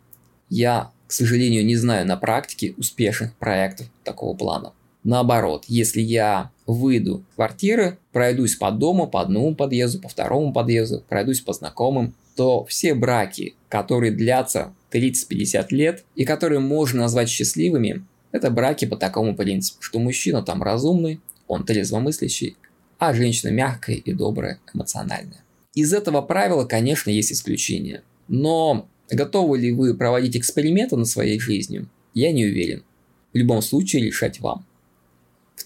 Я, 0.50 0.92
к 1.08 1.14
сожалению, 1.14 1.66
не 1.66 1.76
знаю 1.78 2.06
на 2.06 2.18
практике 2.18 2.74
успешных 2.78 3.34
проектов 3.36 3.90
такого 4.04 4.36
плана. 4.36 4.74
Наоборот, 5.04 5.66
если 5.68 6.02
я 6.02 6.52
выйду 6.68 7.24
в 7.32 7.36
квартиры, 7.36 7.98
пройдусь 8.12 8.56
по 8.56 8.70
дому, 8.72 9.08
по 9.08 9.22
одному 9.22 9.56
подъезду, 9.56 10.02
по 10.02 10.10
второму 10.10 10.54
подъезду, 10.54 11.04
пройдусь 11.08 11.42
по 11.42 11.54
знакомым, 11.54 12.14
то 12.36 12.66
все 12.66 12.94
браки, 12.94 13.56
которые 13.70 14.12
длятся 14.12 14.74
30-50 14.92 15.68
лет 15.72 16.06
и 16.16 16.26
которые 16.26 16.60
можно 16.60 17.02
назвать 17.02 17.30
счастливыми, 17.30 18.06
это 18.32 18.52
браки 18.52 18.86
по 18.86 18.98
такому 18.98 19.36
принципу, 19.36 19.82
что 19.82 20.00
мужчина 20.00 20.44
там 20.44 20.62
разумный, 20.62 21.20
он 21.48 21.66
трезвомыслящий, 21.66 22.58
а 23.00 23.14
женщина 23.14 23.50
мягкая 23.50 23.96
и 23.96 24.14
добрая, 24.14 24.60
эмоциональная. 24.74 25.44
Из 25.74 25.94
этого 25.94 26.22
правила, 26.22 26.66
конечно, 26.66 27.10
есть 27.10 27.32
исключения. 27.32 28.04
Но 28.28 28.88
готовы 29.10 29.60
ли 29.60 29.72
вы 29.72 29.96
проводить 29.96 30.36
эксперименты 30.36 30.98
над 30.98 31.08
своей 31.08 31.40
жизнью, 31.40 31.90
я 32.14 32.32
не 32.32 32.46
уверен. 32.46 32.84
В 33.34 33.38
любом 33.38 33.62
случае 33.62 34.06
решать 34.06 34.40
вам. 34.40 34.66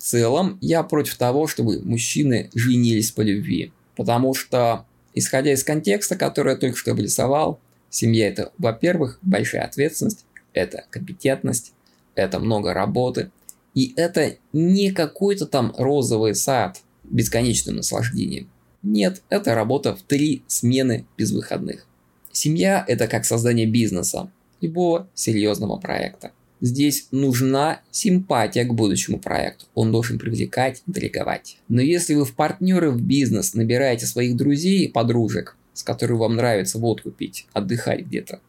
Целом, 0.02 0.58
я 0.62 0.84
против 0.84 1.16
того, 1.16 1.48
чтобы 1.48 1.82
мужчины 1.84 2.50
женились 2.54 3.12
по 3.12 3.22
любви. 3.22 3.72
Потому 3.96 4.34
что, 4.34 4.86
исходя 5.14 5.54
из 5.54 5.64
контекста, 5.64 6.16
который 6.16 6.54
я 6.54 6.60
только 6.60 6.78
что 6.78 6.92
обрисовал, 6.92 7.60
семья 7.90 8.28
это, 8.28 8.52
во-первых, 8.58 9.20
большая 9.22 9.64
ответственность, 9.64 10.26
это 10.54 10.86
компетентность, 10.90 11.74
это 12.16 12.40
много 12.40 12.74
работы, 12.74 13.32
и 13.74 13.94
это 13.96 14.38
не 14.54 14.92
какой-то 14.92 15.46
там 15.46 15.74
розовый 15.78 16.36
сад 16.36 16.82
бесконечным 17.04 17.78
наслаждением. 17.78 18.50
Нет, 18.84 19.22
это 19.30 19.54
работа 19.54 19.96
в 19.96 20.02
три 20.02 20.44
смены 20.48 21.06
без 21.18 21.32
выходных. 21.32 21.86
Семья– 22.32 22.84
это 22.88 23.08
как 23.08 23.26
создание 23.26 23.68
бизнеса, 23.68 24.32
любого 24.62 25.08
серьезного 25.14 25.78
проекта. 25.78 26.32
Здесь 26.62 27.08
нужна 27.10 27.82
симпатия 27.90 28.64
к 28.66 28.74
будущему 28.74 29.20
проекту. 29.20 29.66
Он 29.74 29.92
должен 29.92 30.20
привлекать, 30.20 30.84
интриговать. 30.86 31.58
Но 31.68 31.82
если 31.82 32.14
вы 32.14 32.24
в 32.24 32.36
партнеры 32.36 32.92
в 32.92 33.02
бизнес 33.02 33.56
набираете 33.56 34.06
своих 34.06 34.36
друзей 34.36 34.86
и 34.86 34.88
подружек, 34.88 35.58
с 35.74 35.82
которыми 35.82 36.20
вам 36.20 36.36
нравится 36.36 36.78
водку 36.78 37.10
пить, 37.10 37.48
отдыхать 37.54 38.06
где-то, 38.06 38.42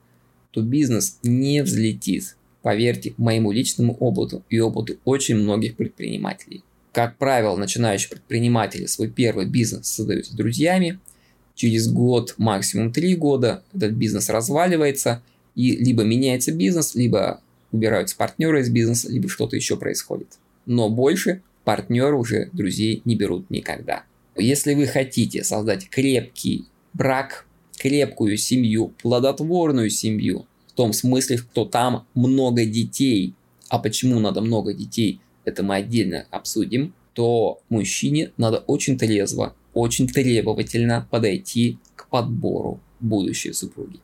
то 0.50 0.60
бизнес 0.60 1.18
не 1.22 1.62
взлетит. 1.62 2.36
Поверьте 2.60 3.14
моему 3.16 3.50
личному 3.50 3.94
опыту 3.94 4.44
и 4.50 4.60
опыту 4.60 4.98
очень 5.06 5.36
многих 5.36 5.76
предпринимателей. 5.76 6.62
Как 6.92 7.16
правило, 7.16 7.56
начинающие 7.56 8.10
предприниматели 8.10 8.84
свой 8.84 9.08
первый 9.08 9.46
бизнес 9.46 9.86
создают 9.86 10.26
с 10.26 10.30
друзьями. 10.30 11.00
Через 11.54 11.90
год, 11.90 12.34
максимум 12.36 12.92
три 12.92 13.16
года, 13.16 13.62
этот 13.74 13.92
бизнес 13.92 14.28
разваливается, 14.28 15.22
и 15.54 15.74
либо 15.76 16.02
меняется 16.02 16.52
бизнес, 16.52 16.94
либо 16.94 17.40
убираются 17.72 18.16
партнеры 18.16 18.60
из 18.60 18.70
бизнеса, 18.70 19.10
либо 19.10 19.28
что-то 19.28 19.56
еще 19.56 19.76
происходит. 19.76 20.38
Но 20.66 20.88
больше 20.88 21.42
партнеры 21.64 22.16
уже 22.16 22.50
друзей 22.52 23.02
не 23.04 23.16
берут 23.16 23.50
никогда. 23.50 24.04
Если 24.36 24.74
вы 24.74 24.86
хотите 24.86 25.44
создать 25.44 25.88
крепкий 25.88 26.66
брак, 26.92 27.46
крепкую 27.78 28.36
семью, 28.36 28.92
плодотворную 29.02 29.90
семью, 29.90 30.46
в 30.68 30.72
том 30.72 30.92
смысле, 30.92 31.38
что 31.38 31.64
там 31.64 32.06
много 32.14 32.64
детей, 32.64 33.34
а 33.68 33.78
почему 33.78 34.20
надо 34.20 34.40
много 34.40 34.72
детей, 34.72 35.20
это 35.44 35.62
мы 35.62 35.76
отдельно 35.76 36.26
обсудим, 36.30 36.94
то 37.12 37.60
мужчине 37.68 38.32
надо 38.36 38.58
очень 38.58 38.96
трезво, 38.96 39.54
очень 39.74 40.06
требовательно 40.06 41.06
подойти 41.10 41.78
к 41.94 42.08
подбору 42.08 42.80
будущей 43.00 43.52
супруги. 43.52 44.00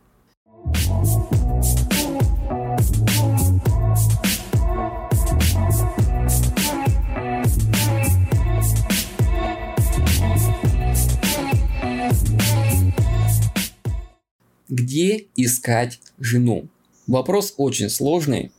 Где 14.68 15.26
искать 15.35 15.98
жену? 16.18 16.68
Вопрос 17.07 17.54
очень 17.57 17.88
сложный. 17.88 18.52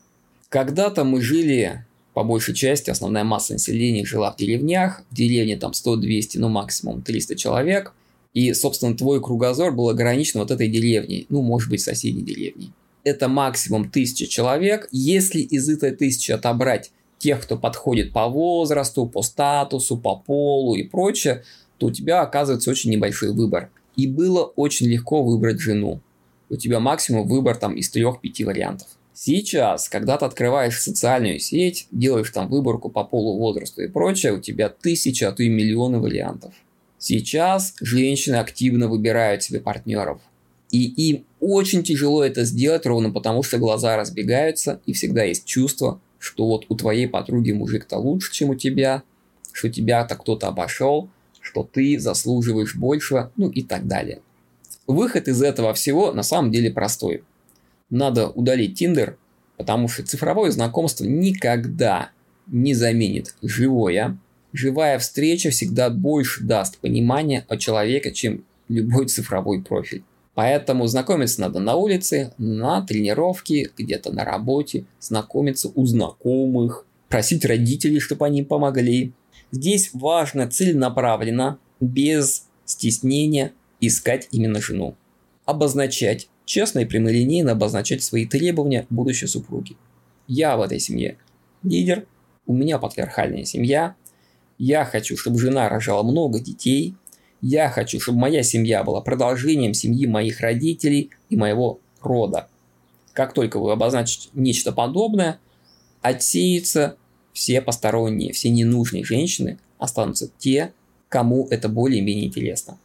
Когда-то 0.49 1.03
мы 1.03 1.21
жили, 1.21 1.85
по 2.15 2.23
большей 2.23 2.55
части, 2.55 2.89
основная 2.89 3.23
масса 3.23 3.53
населения 3.53 4.03
жила 4.05 4.31
в 4.31 4.37
деревнях. 4.37 5.03
В 5.11 5.15
деревне 5.15 5.55
там 5.55 5.71
100-200, 5.71 6.39
ну 6.39 6.49
максимум 6.49 7.03
300 7.03 7.35
человек. 7.35 7.93
И, 8.33 8.53
собственно, 8.53 8.97
твой 8.97 9.21
кругозор 9.21 9.71
был 9.71 9.89
ограничен 9.89 10.39
вот 10.39 10.49
этой 10.49 10.67
деревней. 10.67 11.27
Ну, 11.29 11.43
может 11.43 11.69
быть, 11.69 11.81
соседней 11.81 12.23
деревней. 12.23 12.71
Это 13.03 13.27
максимум 13.27 13.83
1000 13.83 14.27
человек. 14.27 14.87
Если 14.91 15.41
из 15.41 15.69
этой 15.69 15.91
тысячи 15.91 16.31
отобрать 16.31 16.91
тех, 17.19 17.41
кто 17.41 17.55
подходит 17.55 18.13
по 18.13 18.27
возрасту, 18.27 19.05
по 19.05 19.21
статусу, 19.21 19.95
по 19.97 20.15
полу 20.15 20.73
и 20.73 20.83
прочее, 20.83 21.43
то 21.77 21.87
у 21.87 21.91
тебя 21.91 22.21
оказывается 22.21 22.71
очень 22.71 22.89
небольшой 22.91 23.31
выбор. 23.31 23.69
И 23.95 24.07
было 24.07 24.43
очень 24.43 24.87
легко 24.87 25.23
выбрать 25.23 25.59
жену. 25.59 26.01
У 26.49 26.55
тебя 26.55 26.79
максимум 26.79 27.27
выбор 27.27 27.57
там 27.57 27.75
из 27.75 27.93
3-5 27.93 28.45
вариантов. 28.45 28.87
Сейчас, 29.13 29.89
когда 29.89 30.17
ты 30.17 30.25
открываешь 30.25 30.81
социальную 30.81 31.39
сеть, 31.39 31.87
делаешь 31.91 32.31
там 32.31 32.47
выборку 32.47 32.89
по 32.89 33.03
полу, 33.03 33.37
возрасту 33.37 33.81
и 33.81 33.87
прочее, 33.87 34.33
у 34.33 34.39
тебя 34.39 34.69
тысячи, 34.69 35.25
а 35.25 35.33
то 35.33 35.43
и 35.43 35.49
миллионы 35.49 35.99
вариантов. 35.99 36.53
Сейчас 36.97 37.73
женщины 37.81 38.35
активно 38.35 38.87
выбирают 38.87 39.43
себе 39.43 39.59
партнеров. 39.59 40.21
И 40.71 40.85
им 41.09 41.25
очень 41.39 41.83
тяжело 41.83 42.23
это 42.23 42.45
сделать, 42.45 42.85
ровно 42.85 43.11
потому 43.11 43.43
что 43.43 43.57
глаза 43.57 43.97
разбегаются, 43.97 44.79
и 44.85 44.93
всегда 44.93 45.23
есть 45.23 45.45
чувство, 45.45 45.99
что 46.17 46.45
вот 46.45 46.65
у 46.69 46.75
твоей 46.75 47.07
подруги 47.07 47.51
мужик-то 47.51 47.97
лучше, 47.97 48.31
чем 48.31 48.51
у 48.51 48.55
тебя, 48.55 49.03
что 49.51 49.69
тебя-то 49.69 50.15
кто-то 50.15 50.47
обошел, 50.47 51.09
что 51.49 51.63
ты 51.63 51.99
заслуживаешь 51.99 52.75
большего, 52.75 53.31
ну 53.35 53.49
и 53.49 53.63
так 53.63 53.87
далее. 53.87 54.19
Выход 54.85 55.27
из 55.27 55.41
этого 55.41 55.73
всего 55.73 56.11
на 56.11 56.21
самом 56.21 56.51
деле 56.51 56.69
простой. 56.69 57.23
Надо 57.89 58.29
удалить 58.29 58.77
Тиндер, 58.77 59.17
потому 59.57 59.87
что 59.87 60.05
цифровое 60.05 60.51
знакомство 60.51 61.05
никогда 61.05 62.11
не 62.45 62.75
заменит 62.75 63.35
живое. 63.41 64.17
Живая 64.53 64.99
встреча 64.99 65.49
всегда 65.49 65.89
больше 65.89 66.43
даст 66.43 66.77
понимания 66.77 67.45
о 67.47 67.57
человеке, 67.57 68.11
чем 68.11 68.43
любой 68.67 69.07
цифровой 69.07 69.63
профиль. 69.63 70.03
Поэтому 70.35 70.85
знакомиться 70.85 71.41
надо 71.41 71.59
на 71.59 71.75
улице, 71.75 72.31
на 72.37 72.81
тренировке, 72.81 73.71
где-то 73.75 74.11
на 74.11 74.23
работе, 74.23 74.85
знакомиться 74.99 75.71
у 75.73 75.85
знакомых, 75.85 76.85
просить 77.09 77.43
родителей, 77.43 77.99
чтобы 77.99 78.27
они 78.27 78.43
помогли. 78.43 79.13
Здесь 79.51 79.91
важно 79.93 80.49
целенаправленно, 80.49 81.59
без 81.79 82.47
стеснения 82.65 83.53
искать 83.79 84.27
именно 84.31 84.61
жену. 84.61 84.95
Обозначать, 85.45 86.29
честно 86.45 86.79
и 86.79 86.85
прямолинейно 86.85 87.53
обозначать 87.53 88.03
свои 88.03 88.25
требования 88.25 88.85
будущей 88.89 89.27
супруги. 89.27 89.75
Я 90.27 90.57
в 90.57 90.61
этой 90.61 90.79
семье 90.79 91.17
лидер, 91.63 92.05
у 92.45 92.53
меня 92.53 92.77
патриархальная 92.77 93.45
семья, 93.45 93.95
я 94.57 94.85
хочу, 94.85 95.17
чтобы 95.17 95.39
жена 95.39 95.69
рожала 95.69 96.03
много 96.03 96.39
детей, 96.39 96.95
я 97.41 97.69
хочу, 97.69 97.99
чтобы 97.99 98.19
моя 98.19 98.43
семья 98.43 98.83
была 98.83 99.01
продолжением 99.01 99.73
семьи 99.73 100.05
моих 100.05 100.41
родителей 100.41 101.11
и 101.29 101.37
моего 101.37 101.79
рода. 102.01 102.49
Как 103.13 103.33
только 103.33 103.59
вы 103.59 103.71
обозначите 103.71 104.29
нечто 104.33 104.71
подобное, 104.71 105.39
отсеются 106.01 106.97
все 107.33 107.61
посторонние, 107.61 108.33
все 108.33 108.49
ненужные 108.49 109.03
женщины, 109.03 109.57
останутся 109.77 110.29
те, 110.37 110.73
кому 111.07 111.47
это 111.49 111.69
более-менее 111.69 112.27
интересно. 112.27 112.77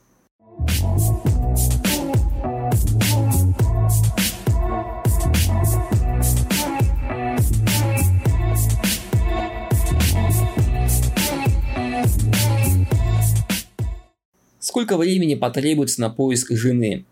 Сколько 14.59 14.97
времени 14.97 15.35
потребуется 15.35 16.01
на 16.01 16.11
поиск 16.11 16.53
жены? 16.53 17.05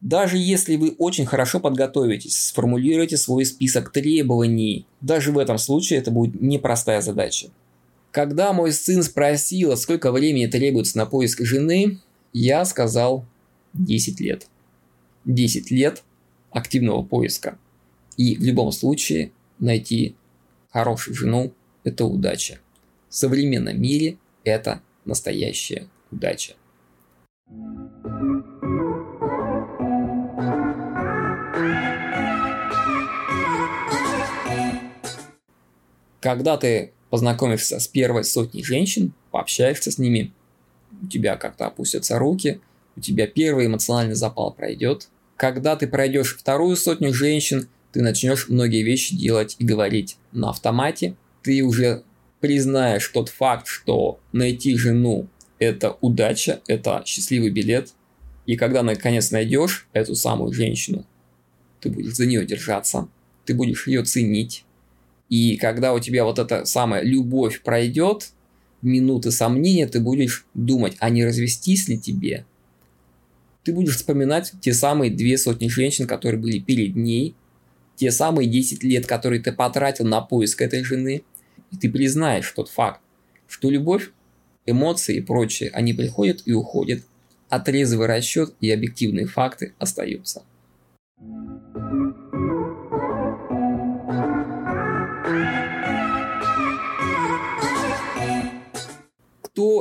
Даже 0.00 0.36
если 0.38 0.76
вы 0.76 0.94
очень 0.98 1.26
хорошо 1.26 1.58
подготовитесь, 1.58 2.46
сформулируйте 2.46 3.16
свой 3.16 3.44
список 3.44 3.90
требований. 3.90 4.86
Даже 5.00 5.32
в 5.32 5.38
этом 5.38 5.58
случае 5.58 5.98
это 5.98 6.10
будет 6.10 6.40
непростая 6.40 7.00
задача. 7.00 7.48
Когда 8.12 8.52
мой 8.52 8.72
сын 8.72 9.02
спросил, 9.02 9.76
сколько 9.76 10.12
времени 10.12 10.46
требуется 10.46 10.98
на 10.98 11.06
поиск 11.06 11.44
жены, 11.44 11.98
я 12.32 12.64
сказал 12.64 13.26
10 13.74 14.20
лет. 14.20 14.46
10 15.24 15.70
лет 15.70 16.02
активного 16.50 17.02
поиска. 17.02 17.58
И 18.16 18.36
в 18.36 18.42
любом 18.42 18.72
случае 18.72 19.32
найти 19.58 20.16
хорошую 20.70 21.14
жену– 21.14 21.52
это 21.84 22.04
удача. 22.04 22.60
В 23.08 23.14
современном 23.14 23.80
мире 23.80 24.18
это 24.44 24.80
настоящая 25.04 25.88
удача. 26.10 26.54
Когда 36.28 36.58
ты 36.58 36.92
познакомишься 37.08 37.80
с 37.80 37.88
первой 37.88 38.22
сотней 38.22 38.62
женщин, 38.62 39.14
пообщаешься 39.30 39.90
с 39.90 39.96
ними, 39.96 40.34
у 41.02 41.06
тебя 41.06 41.36
как-то 41.36 41.68
опустятся 41.68 42.18
руки, 42.18 42.60
у 42.96 43.00
тебя 43.00 43.26
первый 43.26 43.64
эмоциональный 43.64 44.14
запал 44.14 44.52
пройдет. 44.52 45.08
Когда 45.38 45.74
ты 45.74 45.88
пройдешь 45.88 46.36
вторую 46.36 46.76
сотню 46.76 47.14
женщин, 47.14 47.70
ты 47.92 48.02
начнешь 48.02 48.50
многие 48.50 48.82
вещи 48.82 49.16
делать 49.16 49.56
и 49.58 49.64
говорить 49.64 50.18
на 50.32 50.50
автомате. 50.50 51.16
Ты 51.42 51.62
уже 51.62 52.02
признаешь 52.40 53.08
тот 53.08 53.30
факт, 53.30 53.66
что 53.66 54.20
найти 54.32 54.76
жену– 54.76 55.28
это 55.58 55.96
удача, 56.02 56.60
это 56.66 57.04
счастливый 57.06 57.48
билет. 57.48 57.94
И 58.44 58.56
когда 58.56 58.82
наконец 58.82 59.30
найдешь 59.30 59.88
эту 59.94 60.14
самую 60.14 60.52
женщину, 60.52 61.06
ты 61.80 61.88
будешь 61.88 62.16
за 62.16 62.26
нее 62.26 62.44
держаться, 62.44 63.08
ты 63.46 63.54
будешь 63.54 63.86
ее 63.86 64.04
ценить, 64.04 64.66
и 65.28 65.56
когда 65.56 65.92
у 65.92 66.00
тебя 66.00 66.24
вот 66.24 66.38
эта 66.38 66.64
самая 66.64 67.02
любовь 67.02 67.62
пройдет, 67.62 68.30
минуты 68.82 69.30
сомнения, 69.30 69.86
ты 69.86 70.00
будешь 70.00 70.46
думать, 70.54 70.96
а 71.00 71.10
не 71.10 71.24
развестись 71.24 71.88
ли 71.88 71.98
тебе? 71.98 72.44
Ты 73.64 73.72
будешь 73.72 73.96
вспоминать 73.96 74.52
те 74.60 74.72
самые 74.72 75.10
две 75.10 75.36
сотни 75.36 75.68
женщин, 75.68 76.06
которые 76.06 76.40
были 76.40 76.58
перед 76.58 76.96
ней, 76.96 77.34
те 77.96 78.10
самые 78.10 78.48
10 78.48 78.82
лет, 78.84 79.06
которые 79.06 79.42
ты 79.42 79.52
потратил 79.52 80.06
на 80.06 80.20
поиск 80.20 80.62
этой 80.62 80.84
жены, 80.84 81.22
и 81.72 81.76
ты 81.76 81.90
признаешь 81.90 82.50
тот 82.52 82.70
факт, 82.70 83.00
что 83.46 83.70
любовь, 83.70 84.10
эмоции 84.64 85.16
и 85.16 85.20
прочее, 85.20 85.70
они 85.74 85.92
приходят 85.92 86.42
и 86.46 86.52
уходят, 86.52 87.02
а 87.48 87.58
трезвый 87.60 88.06
расчет 88.06 88.54
и 88.60 88.70
объективные 88.70 89.26
факты 89.26 89.74
остаются. 89.78 90.42
кто 91.16 91.57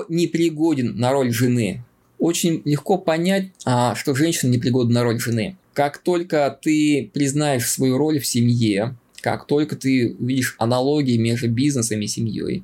непригоден 0.09 0.97
на 0.97 1.11
роль 1.11 1.31
жены. 1.31 1.83
Очень 2.19 2.61
легко 2.65 2.97
понять, 2.97 3.51
а, 3.65 3.95
что 3.95 4.15
женщина 4.15 4.51
непригодна 4.51 4.95
на 4.95 5.03
роль 5.03 5.19
жены. 5.19 5.57
Как 5.73 5.99
только 5.99 6.57
ты 6.61 7.09
признаешь 7.13 7.69
свою 7.69 7.97
роль 7.97 8.19
в 8.19 8.25
семье, 8.25 8.95
как 9.21 9.45
только 9.45 9.75
ты 9.75 10.15
увидишь 10.17 10.55
аналогии 10.57 11.17
между 11.17 11.49
бизнесом 11.49 12.01
и 12.01 12.07
семьей, 12.07 12.63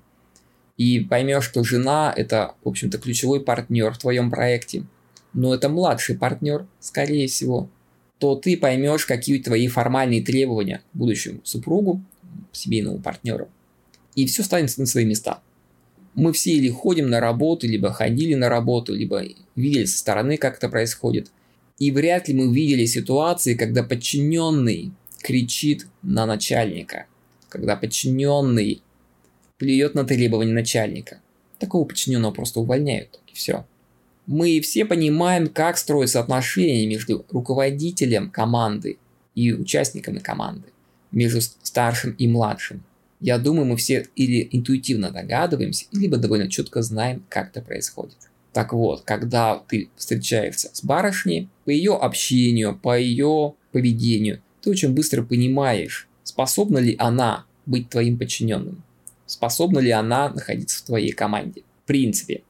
и 0.78 1.02
поймешь, 1.02 1.44
что 1.44 1.64
жена– 1.64 2.12
это, 2.18 2.56
в 2.64 2.70
общем-то, 2.70 2.98
ключевой 2.98 3.42
партнер 3.42 3.94
в 3.94 4.00
твоем 4.00 4.32
проекте, 4.32 4.86
но 5.34 5.54
это 5.54 5.70
младший 5.70 6.18
партнер, 6.18 6.66
скорее 6.80 7.28
всего, 7.28 7.70
то 8.18 8.36
ты 8.36 8.58
поймешь, 8.58 9.06
какие 9.06 9.40
твои 9.40 9.68
формальные 9.68 10.24
требования 10.24 10.82
к 10.92 10.98
будущему 10.98 11.42
супругу, 11.44 12.02
семейному 12.52 13.00
партнеру, 13.00 13.50
и 14.16 14.26
все 14.26 14.42
станет 14.44 14.76
на 14.78 14.88
свои 14.88 15.06
места– 15.06 15.42
мы 16.16 16.34
все 16.34 16.52
или 16.52 16.70
ходим 16.70 17.10
на 17.10 17.20
работу, 17.20 17.68
либо 17.68 17.92
ходили 17.92 18.36
на 18.36 18.50
работу, 18.50 18.94
либо 18.94 19.24
видели 19.56 19.86
со 19.86 19.98
стороны, 19.98 20.38
как 20.38 20.58
это 20.58 20.70
происходит. 20.70 21.32
И 21.80 21.92
вряд 21.92 22.28
ли 22.28 22.34
мы 22.34 22.54
видели 22.54 22.86
ситуации, 22.86 23.56
когда 23.56 23.84
подчиненный 23.84 24.92
кричит 25.22 25.88
на 26.02 26.26
начальника, 26.26 27.06
когда 27.50 27.76
подчиненный 27.76 28.82
плюет 29.58 29.96
на 29.96 30.04
требования 30.04 30.54
начальника. 30.54 31.20
Такого 31.58 31.86
подчиненного 31.86 32.32
просто 32.32 32.60
увольняют, 32.60 33.20
и 33.28 33.36
все. 33.36 33.66
Мы 34.26 34.60
все 34.62 34.86
понимаем, 34.86 35.48
как 35.48 35.78
строятся 35.78 36.20
отношения 36.20 36.86
между 36.86 37.26
руководителем 37.30 38.30
команды 38.30 38.98
и 39.36 39.54
участниками 39.54 40.20
команды, 40.20 40.68
между 41.12 41.42
старшим 41.42 42.12
и 42.12 42.28
младшим. 42.28 42.84
Я 43.24 43.38
думаю, 43.38 43.66
мы 43.66 43.78
все 43.78 44.06
или 44.18 44.50
интуитивно 44.52 45.10
догадываемся, 45.10 45.86
либо 45.94 46.18
довольно 46.18 46.50
четко 46.50 46.82
знаем, 46.82 47.24
как 47.30 47.52
это 47.52 47.62
происходит. 47.62 48.18
Так 48.52 48.74
вот, 48.74 49.04
когда 49.04 49.64
ты 49.66 49.90
встречаешься 49.96 50.70
с 50.74 50.84
барышней, 50.84 51.48
по 51.64 51.70
ее 51.70 51.94
общению, 51.94 52.78
по 52.78 53.00
ее 53.00 53.54
поведению, 53.72 54.42
ты 54.62 54.72
очень 54.72 54.90
быстро 54.90 55.24
понимаешь, 55.24 56.10
способна 56.26 56.80
ли 56.80 56.98
она 57.00 57.46
быть 57.66 57.90
твоим 57.90 58.18
подчиненным, 58.18 58.84
способна 59.26 59.80
ли 59.80 59.92
она 59.92 60.28
находиться 60.28 60.80
в 60.80 60.86
твоей 60.86 61.14
команде. 61.14 61.62
В 61.86 61.88
принципе, 61.88 62.44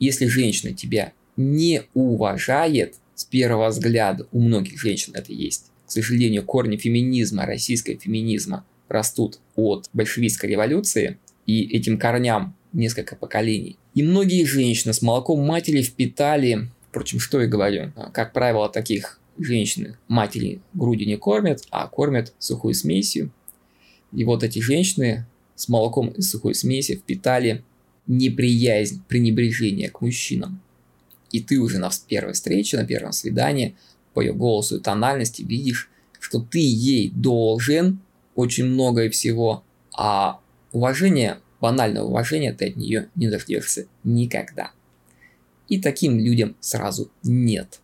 если 0.00 0.26
женщина 0.26 0.74
тебя 0.74 1.12
не 1.36 1.82
уважает 1.94 2.96
с 3.14 3.24
первого 3.24 3.68
взгляда, 3.68 4.26
у 4.32 4.40
многих 4.40 4.80
женщин 4.80 5.12
это 5.14 5.32
есть, 5.32 5.66
к 5.86 5.92
сожалению, 5.92 6.44
корни 6.44 6.78
феминизма, 6.78 7.46
российского 7.46 7.96
феминизма– 7.96 8.66
растут 8.88 9.40
от 9.54 9.88
большевистской 9.92 10.50
революции 10.50 11.18
и 11.46 11.62
этим 11.76 11.98
корням 11.98 12.54
несколько 12.72 13.16
поколений. 13.16 13.78
И 13.94 14.02
многие 14.02 14.44
женщины 14.44 14.92
с 14.92 15.02
молоком 15.02 15.40
матери 15.40 15.82
впитали, 15.82 16.68
впрочем, 16.90 17.20
что 17.20 17.40
я 17.40 17.46
говорю, 17.46 17.92
как 18.12 18.32
правило, 18.32 18.68
таких 18.68 19.20
женщин 19.38 19.96
матери 20.08 20.60
груди 20.74 21.06
не 21.06 21.16
кормят, 21.16 21.64
а 21.70 21.86
кормят 21.88 22.34
сухой 22.38 22.74
смесью. 22.74 23.30
И 24.12 24.24
вот 24.24 24.42
эти 24.42 24.58
женщины 24.60 25.26
с 25.54 25.68
молоком 25.68 26.08
и 26.08 26.20
сухой 26.22 26.54
смеси 26.54 26.96
впитали 26.96 27.64
неприязнь, 28.06 29.02
пренебрежение 29.08 29.90
к 29.90 30.00
мужчинам. 30.00 30.60
И 31.32 31.40
ты 31.40 31.58
уже 31.58 31.78
на 31.78 31.90
первой 32.06 32.34
встрече, 32.34 32.76
на 32.76 32.86
первом 32.86 33.12
свидании 33.12 33.76
по 34.14 34.20
ее 34.20 34.32
голосу 34.32 34.76
и 34.76 34.80
тональности 34.80 35.42
видишь, 35.42 35.90
что 36.20 36.40
ты 36.40 36.58
ей 36.58 37.10
должен 37.10 38.00
очень 38.36 38.66
много 38.66 39.04
и 39.04 39.08
всего, 39.08 39.64
а 39.96 40.40
уважение, 40.70 41.40
банального 41.60 42.06
уважения 42.06 42.52
ты 42.52 42.68
от 42.68 42.76
нее 42.76 43.08
не 43.16 43.28
дождешься 43.28 43.86
никогда. 44.04 44.70
И 45.68 45.80
таким 45.80 46.18
людям 46.18 46.54
сразу 46.60 47.10
нет. 47.24 47.80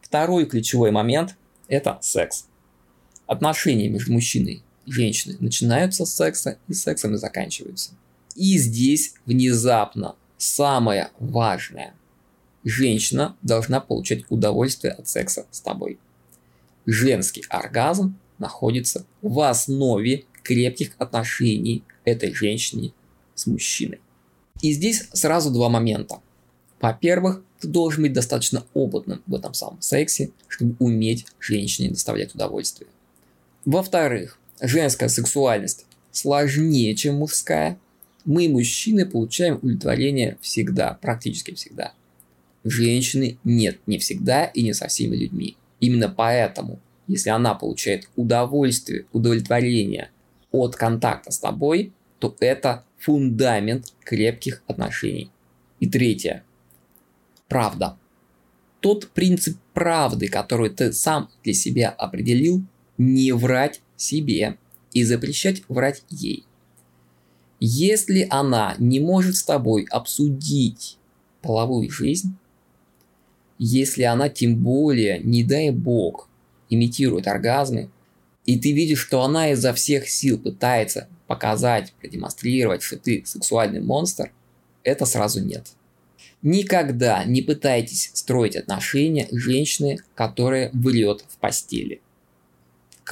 Второй 0.00 0.46
ключевой 0.46 0.90
момент– 0.90 1.36
это 1.68 1.98
секс. 2.02 2.46
Отношения 3.26 3.88
между 3.88 4.12
мужчиной 4.12 4.62
женщины 4.86 5.36
начинаются 5.40 6.04
с 6.04 6.14
секса 6.14 6.58
и 6.68 6.74
сексом 6.74 7.14
и 7.14 7.18
заканчиваются. 7.18 7.92
И 8.34 8.58
здесь 8.58 9.14
внезапно 9.26 10.16
самое 10.38 11.10
важное. 11.18 11.94
Женщина 12.64 13.36
должна 13.42 13.80
получать 13.80 14.24
удовольствие 14.28 14.92
от 14.92 15.08
секса 15.08 15.46
с 15.50 15.60
тобой. 15.60 15.98
Женский 16.86 17.44
оргазм 17.48 18.16
находится 18.38 19.06
в 19.20 19.40
основе 19.40 20.24
крепких 20.42 20.92
отношений 20.98 21.84
этой 22.04 22.32
женщины 22.34 22.92
с 23.34 23.46
мужчиной. 23.46 24.00
И 24.60 24.72
здесь 24.72 25.08
сразу 25.12 25.50
два 25.50 25.68
момента. 25.68 26.20
Во-первых, 26.80 27.42
ты 27.60 27.68
должен 27.68 28.02
быть 28.02 28.12
достаточно 28.12 28.64
опытным 28.74 29.22
в 29.26 29.34
этом 29.34 29.54
самом 29.54 29.80
сексе, 29.80 30.30
чтобы 30.48 30.74
уметь 30.80 31.26
женщине 31.38 31.90
доставлять 31.90 32.34
удовольствие. 32.34 32.88
Во-вторых, 33.64 34.38
женская 34.62 35.08
сексуальность 35.08 35.84
сложнее, 36.12 36.94
чем 36.94 37.16
мужская, 37.16 37.78
мы, 38.24 38.48
мужчины, 38.48 39.04
получаем 39.04 39.56
удовлетворение 39.56 40.38
всегда, 40.40 40.96
практически 41.00 41.54
всегда. 41.54 41.92
Женщины 42.64 43.38
нет, 43.42 43.80
не 43.86 43.98
всегда 43.98 44.44
и 44.44 44.62
не 44.62 44.72
со 44.72 44.86
всеми 44.86 45.16
людьми. 45.16 45.56
Именно 45.80 46.08
поэтому, 46.08 46.78
если 47.08 47.30
она 47.30 47.54
получает 47.54 48.08
удовольствие, 48.14 49.06
удовлетворение 49.12 50.10
от 50.52 50.76
контакта 50.76 51.32
с 51.32 51.38
тобой, 51.38 51.92
то 52.20 52.36
это 52.38 52.84
фундамент 52.98 53.92
крепких 54.04 54.62
отношений. 54.68 55.30
И 55.80 55.88
третье. 55.88 56.44
Правда. 57.48 57.98
Тот 58.78 59.08
принцип 59.10 59.58
правды, 59.74 60.28
который 60.28 60.70
ты 60.70 60.92
сам 60.92 61.30
для 61.42 61.54
себя 61.54 61.90
определил, 61.90 62.62
не 62.98 63.32
врать 63.32 63.80
себе 64.02 64.58
и 64.92 65.04
запрещать 65.04 65.62
врать 65.68 66.02
ей. 66.10 66.44
Если 67.60 68.26
она 68.28 68.74
не 68.78 69.00
может 69.00 69.36
с 69.36 69.44
тобой 69.44 69.86
обсудить 69.90 70.98
половую 71.40 71.90
жизнь, 71.90 72.36
если 73.58 74.02
она 74.02 74.28
тем 74.28 74.56
более, 74.56 75.20
не 75.20 75.44
дай 75.44 75.70
бог, 75.70 76.28
имитирует 76.68 77.28
оргазмы, 77.28 77.90
и 78.44 78.58
ты 78.58 78.72
видишь, 78.72 78.98
что 78.98 79.22
она 79.22 79.52
изо 79.52 79.72
всех 79.72 80.08
сил 80.08 80.38
пытается 80.38 81.08
показать, 81.28 81.92
продемонстрировать, 82.00 82.82
что 82.82 82.96
ты 82.96 83.22
сексуальный 83.24 83.80
монстр, 83.80 84.32
это 84.82 85.06
сразу 85.06 85.44
нет. 85.44 85.68
Никогда 86.42 87.24
не 87.24 87.40
пытайтесь 87.40 88.10
строить 88.14 88.56
отношения 88.56 89.28
с 89.30 89.36
женщиной, 89.36 90.00
которая 90.16 90.70
врет 90.72 91.24
в 91.28 91.38
постели. 91.38 92.00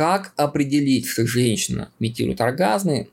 Как 0.00 0.32
определить, 0.36 1.04
что 1.04 1.26
женщина 1.26 1.90
имитирует 2.00 2.40
оргазмы? 2.40 3.08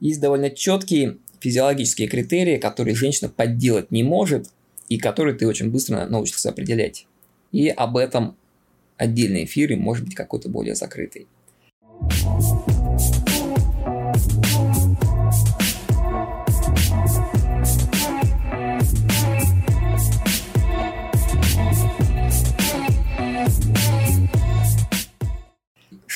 Есть 0.00 0.20
довольно 0.20 0.50
четкие 0.50 1.18
физиологические 1.38 2.08
критерии, 2.08 2.56
которые 2.56 2.96
женщина 2.96 3.30
подделать 3.30 3.92
не 3.92 4.02
может 4.02 4.50
и 4.88 4.98
которые 4.98 5.36
ты 5.36 5.46
очень 5.46 5.70
быстро 5.70 6.06
научишься 6.06 6.48
определять. 6.48 7.06
И 7.52 7.68
об 7.68 7.96
этом 7.96 8.36
отдельный 8.96 9.44
эфир 9.44 9.70
и 9.70 9.76
может 9.76 10.06
быть 10.06 10.16
какой-то 10.16 10.48
более 10.48 10.74
закрытый. 10.74 11.28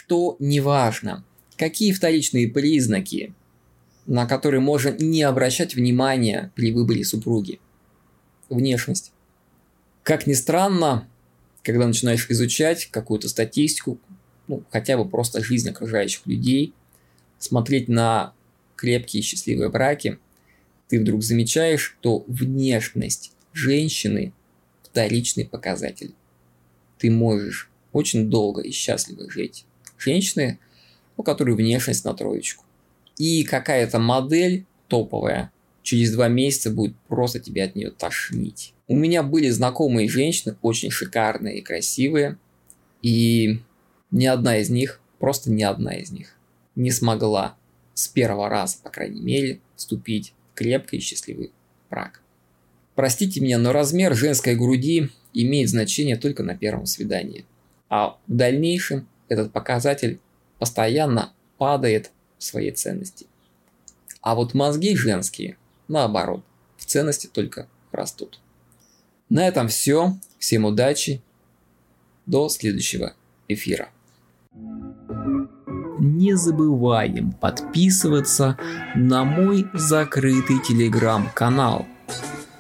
Что 0.09 0.37
неважно, 0.39 1.23
какие 1.59 1.93
вторичные 1.93 2.49
признаки, 2.49 3.35
на 4.07 4.25
которые 4.25 4.61
можно 4.61 4.89
не 4.89 5.23
обращать 5.23 5.75
внимания 5.75 6.51
при 6.55 6.73
выборе 6.73 7.05
супруги. 7.05 7.61
Внешность. 8.49 9.13
Как 10.03 10.27
ни 10.27 10.33
странно, 10.33 11.07
когда 11.63 11.87
начинаешь 11.87 12.27
изучать 12.31 12.87
какую-то 12.87 13.29
статистику, 13.29 13.99
ну, 14.47 14.63
хотя 14.71 14.97
бы 14.97 15.07
просто 15.07 15.45
жизнь 15.45 15.69
окружающих 15.69 16.27
людей, 16.27 16.73
смотреть 17.39 17.89
на 17.89 18.33
крепкие 18.77 19.21
и 19.21 19.23
счастливые 19.23 19.69
браки, 19.69 20.19
ты 20.89 20.99
вдруг 20.99 21.23
замечаешь, 21.23 21.99
что 22.01 22.25
внешность 22.29 23.33
женщины– 23.53 24.33
вторичный 24.85 25.45
показатель. 25.45 26.15
Ты 26.97 27.11
можешь 27.11 27.69
очень 27.93 28.31
долго 28.31 28.63
и 28.63 28.71
счастливо 28.71 29.31
жить. 29.31 29.67
Женщины, 29.99 30.59
у 31.17 31.23
которой 31.23 31.55
внешность 31.55 32.05
на 32.05 32.15
троечку. 32.15 32.65
И 33.17 33.45
какая-то 33.45 33.99
модель 33.99 34.65
топовая 34.87 35.51
через 35.83 36.13
два 36.13 36.29
месяца 36.29 36.71
будет 36.71 36.97
просто 37.09 37.41
тебя 37.41 37.65
от 37.65 37.75
нее 37.75 37.91
тошнить. 37.91 38.75
У 38.87 38.97
меня 38.97 39.23
были 39.23 39.49
знакомые 39.49 40.09
женщины, 40.09 40.57
очень 40.63 40.91
шикарные 40.91 41.59
и 41.59 41.63
красивые, 41.63 42.39
и 43.03 43.61
ни 44.11 44.27
одна 44.27 44.59
из 44.59 44.71
них, 44.71 45.01
просто 45.19 45.51
ни 45.51 45.63
одна 45.63 45.95
из 45.95 46.11
них, 46.11 46.37
не 46.75 46.91
смогла 46.91 47.57
с 47.95 48.09
первого 48.09 48.49
раза, 48.49 48.79
по 48.83 48.91
крайней 48.91 49.21
мере, 49.21 49.61
вступить 49.77 50.33
в 50.53 50.55
крепкий 50.55 50.99
и 50.99 51.01
счастливый 51.01 51.53
брак. 51.91 52.23
Простите 52.95 53.41
меня, 53.41 53.59
но 53.59 53.73
размер 53.73 54.15
женской 54.15 54.57
груди 54.57 55.11
имеет 55.33 55.69
значение 55.69 56.17
только 56.17 56.43
на 56.43 56.57
первом 56.57 56.87
свидании. 56.87 57.45
А 57.89 58.19
в 58.27 58.35
дальнейшем 58.35 59.09
этот 59.29 59.53
показатель 59.53 60.21
постоянно 60.59 61.33
падает 61.57 62.11
в 62.39 62.45
своей 62.45 62.71
ценности. 62.71 63.27
А 64.21 64.35
вот 64.35 64.55
мозги 64.55 64.97
женские, 64.97 65.57
наоборот, 65.87 66.43
в 66.77 66.87
ценности 66.87 67.27
только 67.27 67.69
растут. 67.93 68.41
На 69.29 69.47
этом 69.47 69.69
все. 69.69 70.15
Всем 70.39 70.65
удачи. 70.65 71.21
До 72.27 72.49
следующего 72.49 73.15
эфира. 73.49 73.89
Не 75.99 76.35
забываем 76.35 77.33
подписываться 77.33 78.57
на 78.95 79.25
мой 79.25 79.67
закрытый 79.75 80.63
телеграм-канал. 80.63 81.87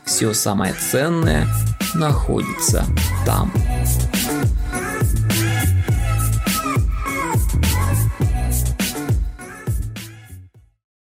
Все 0.04 0.32
самое 0.32 0.74
ценное 0.74 1.46
находится 1.94 2.84
там. 3.24 3.52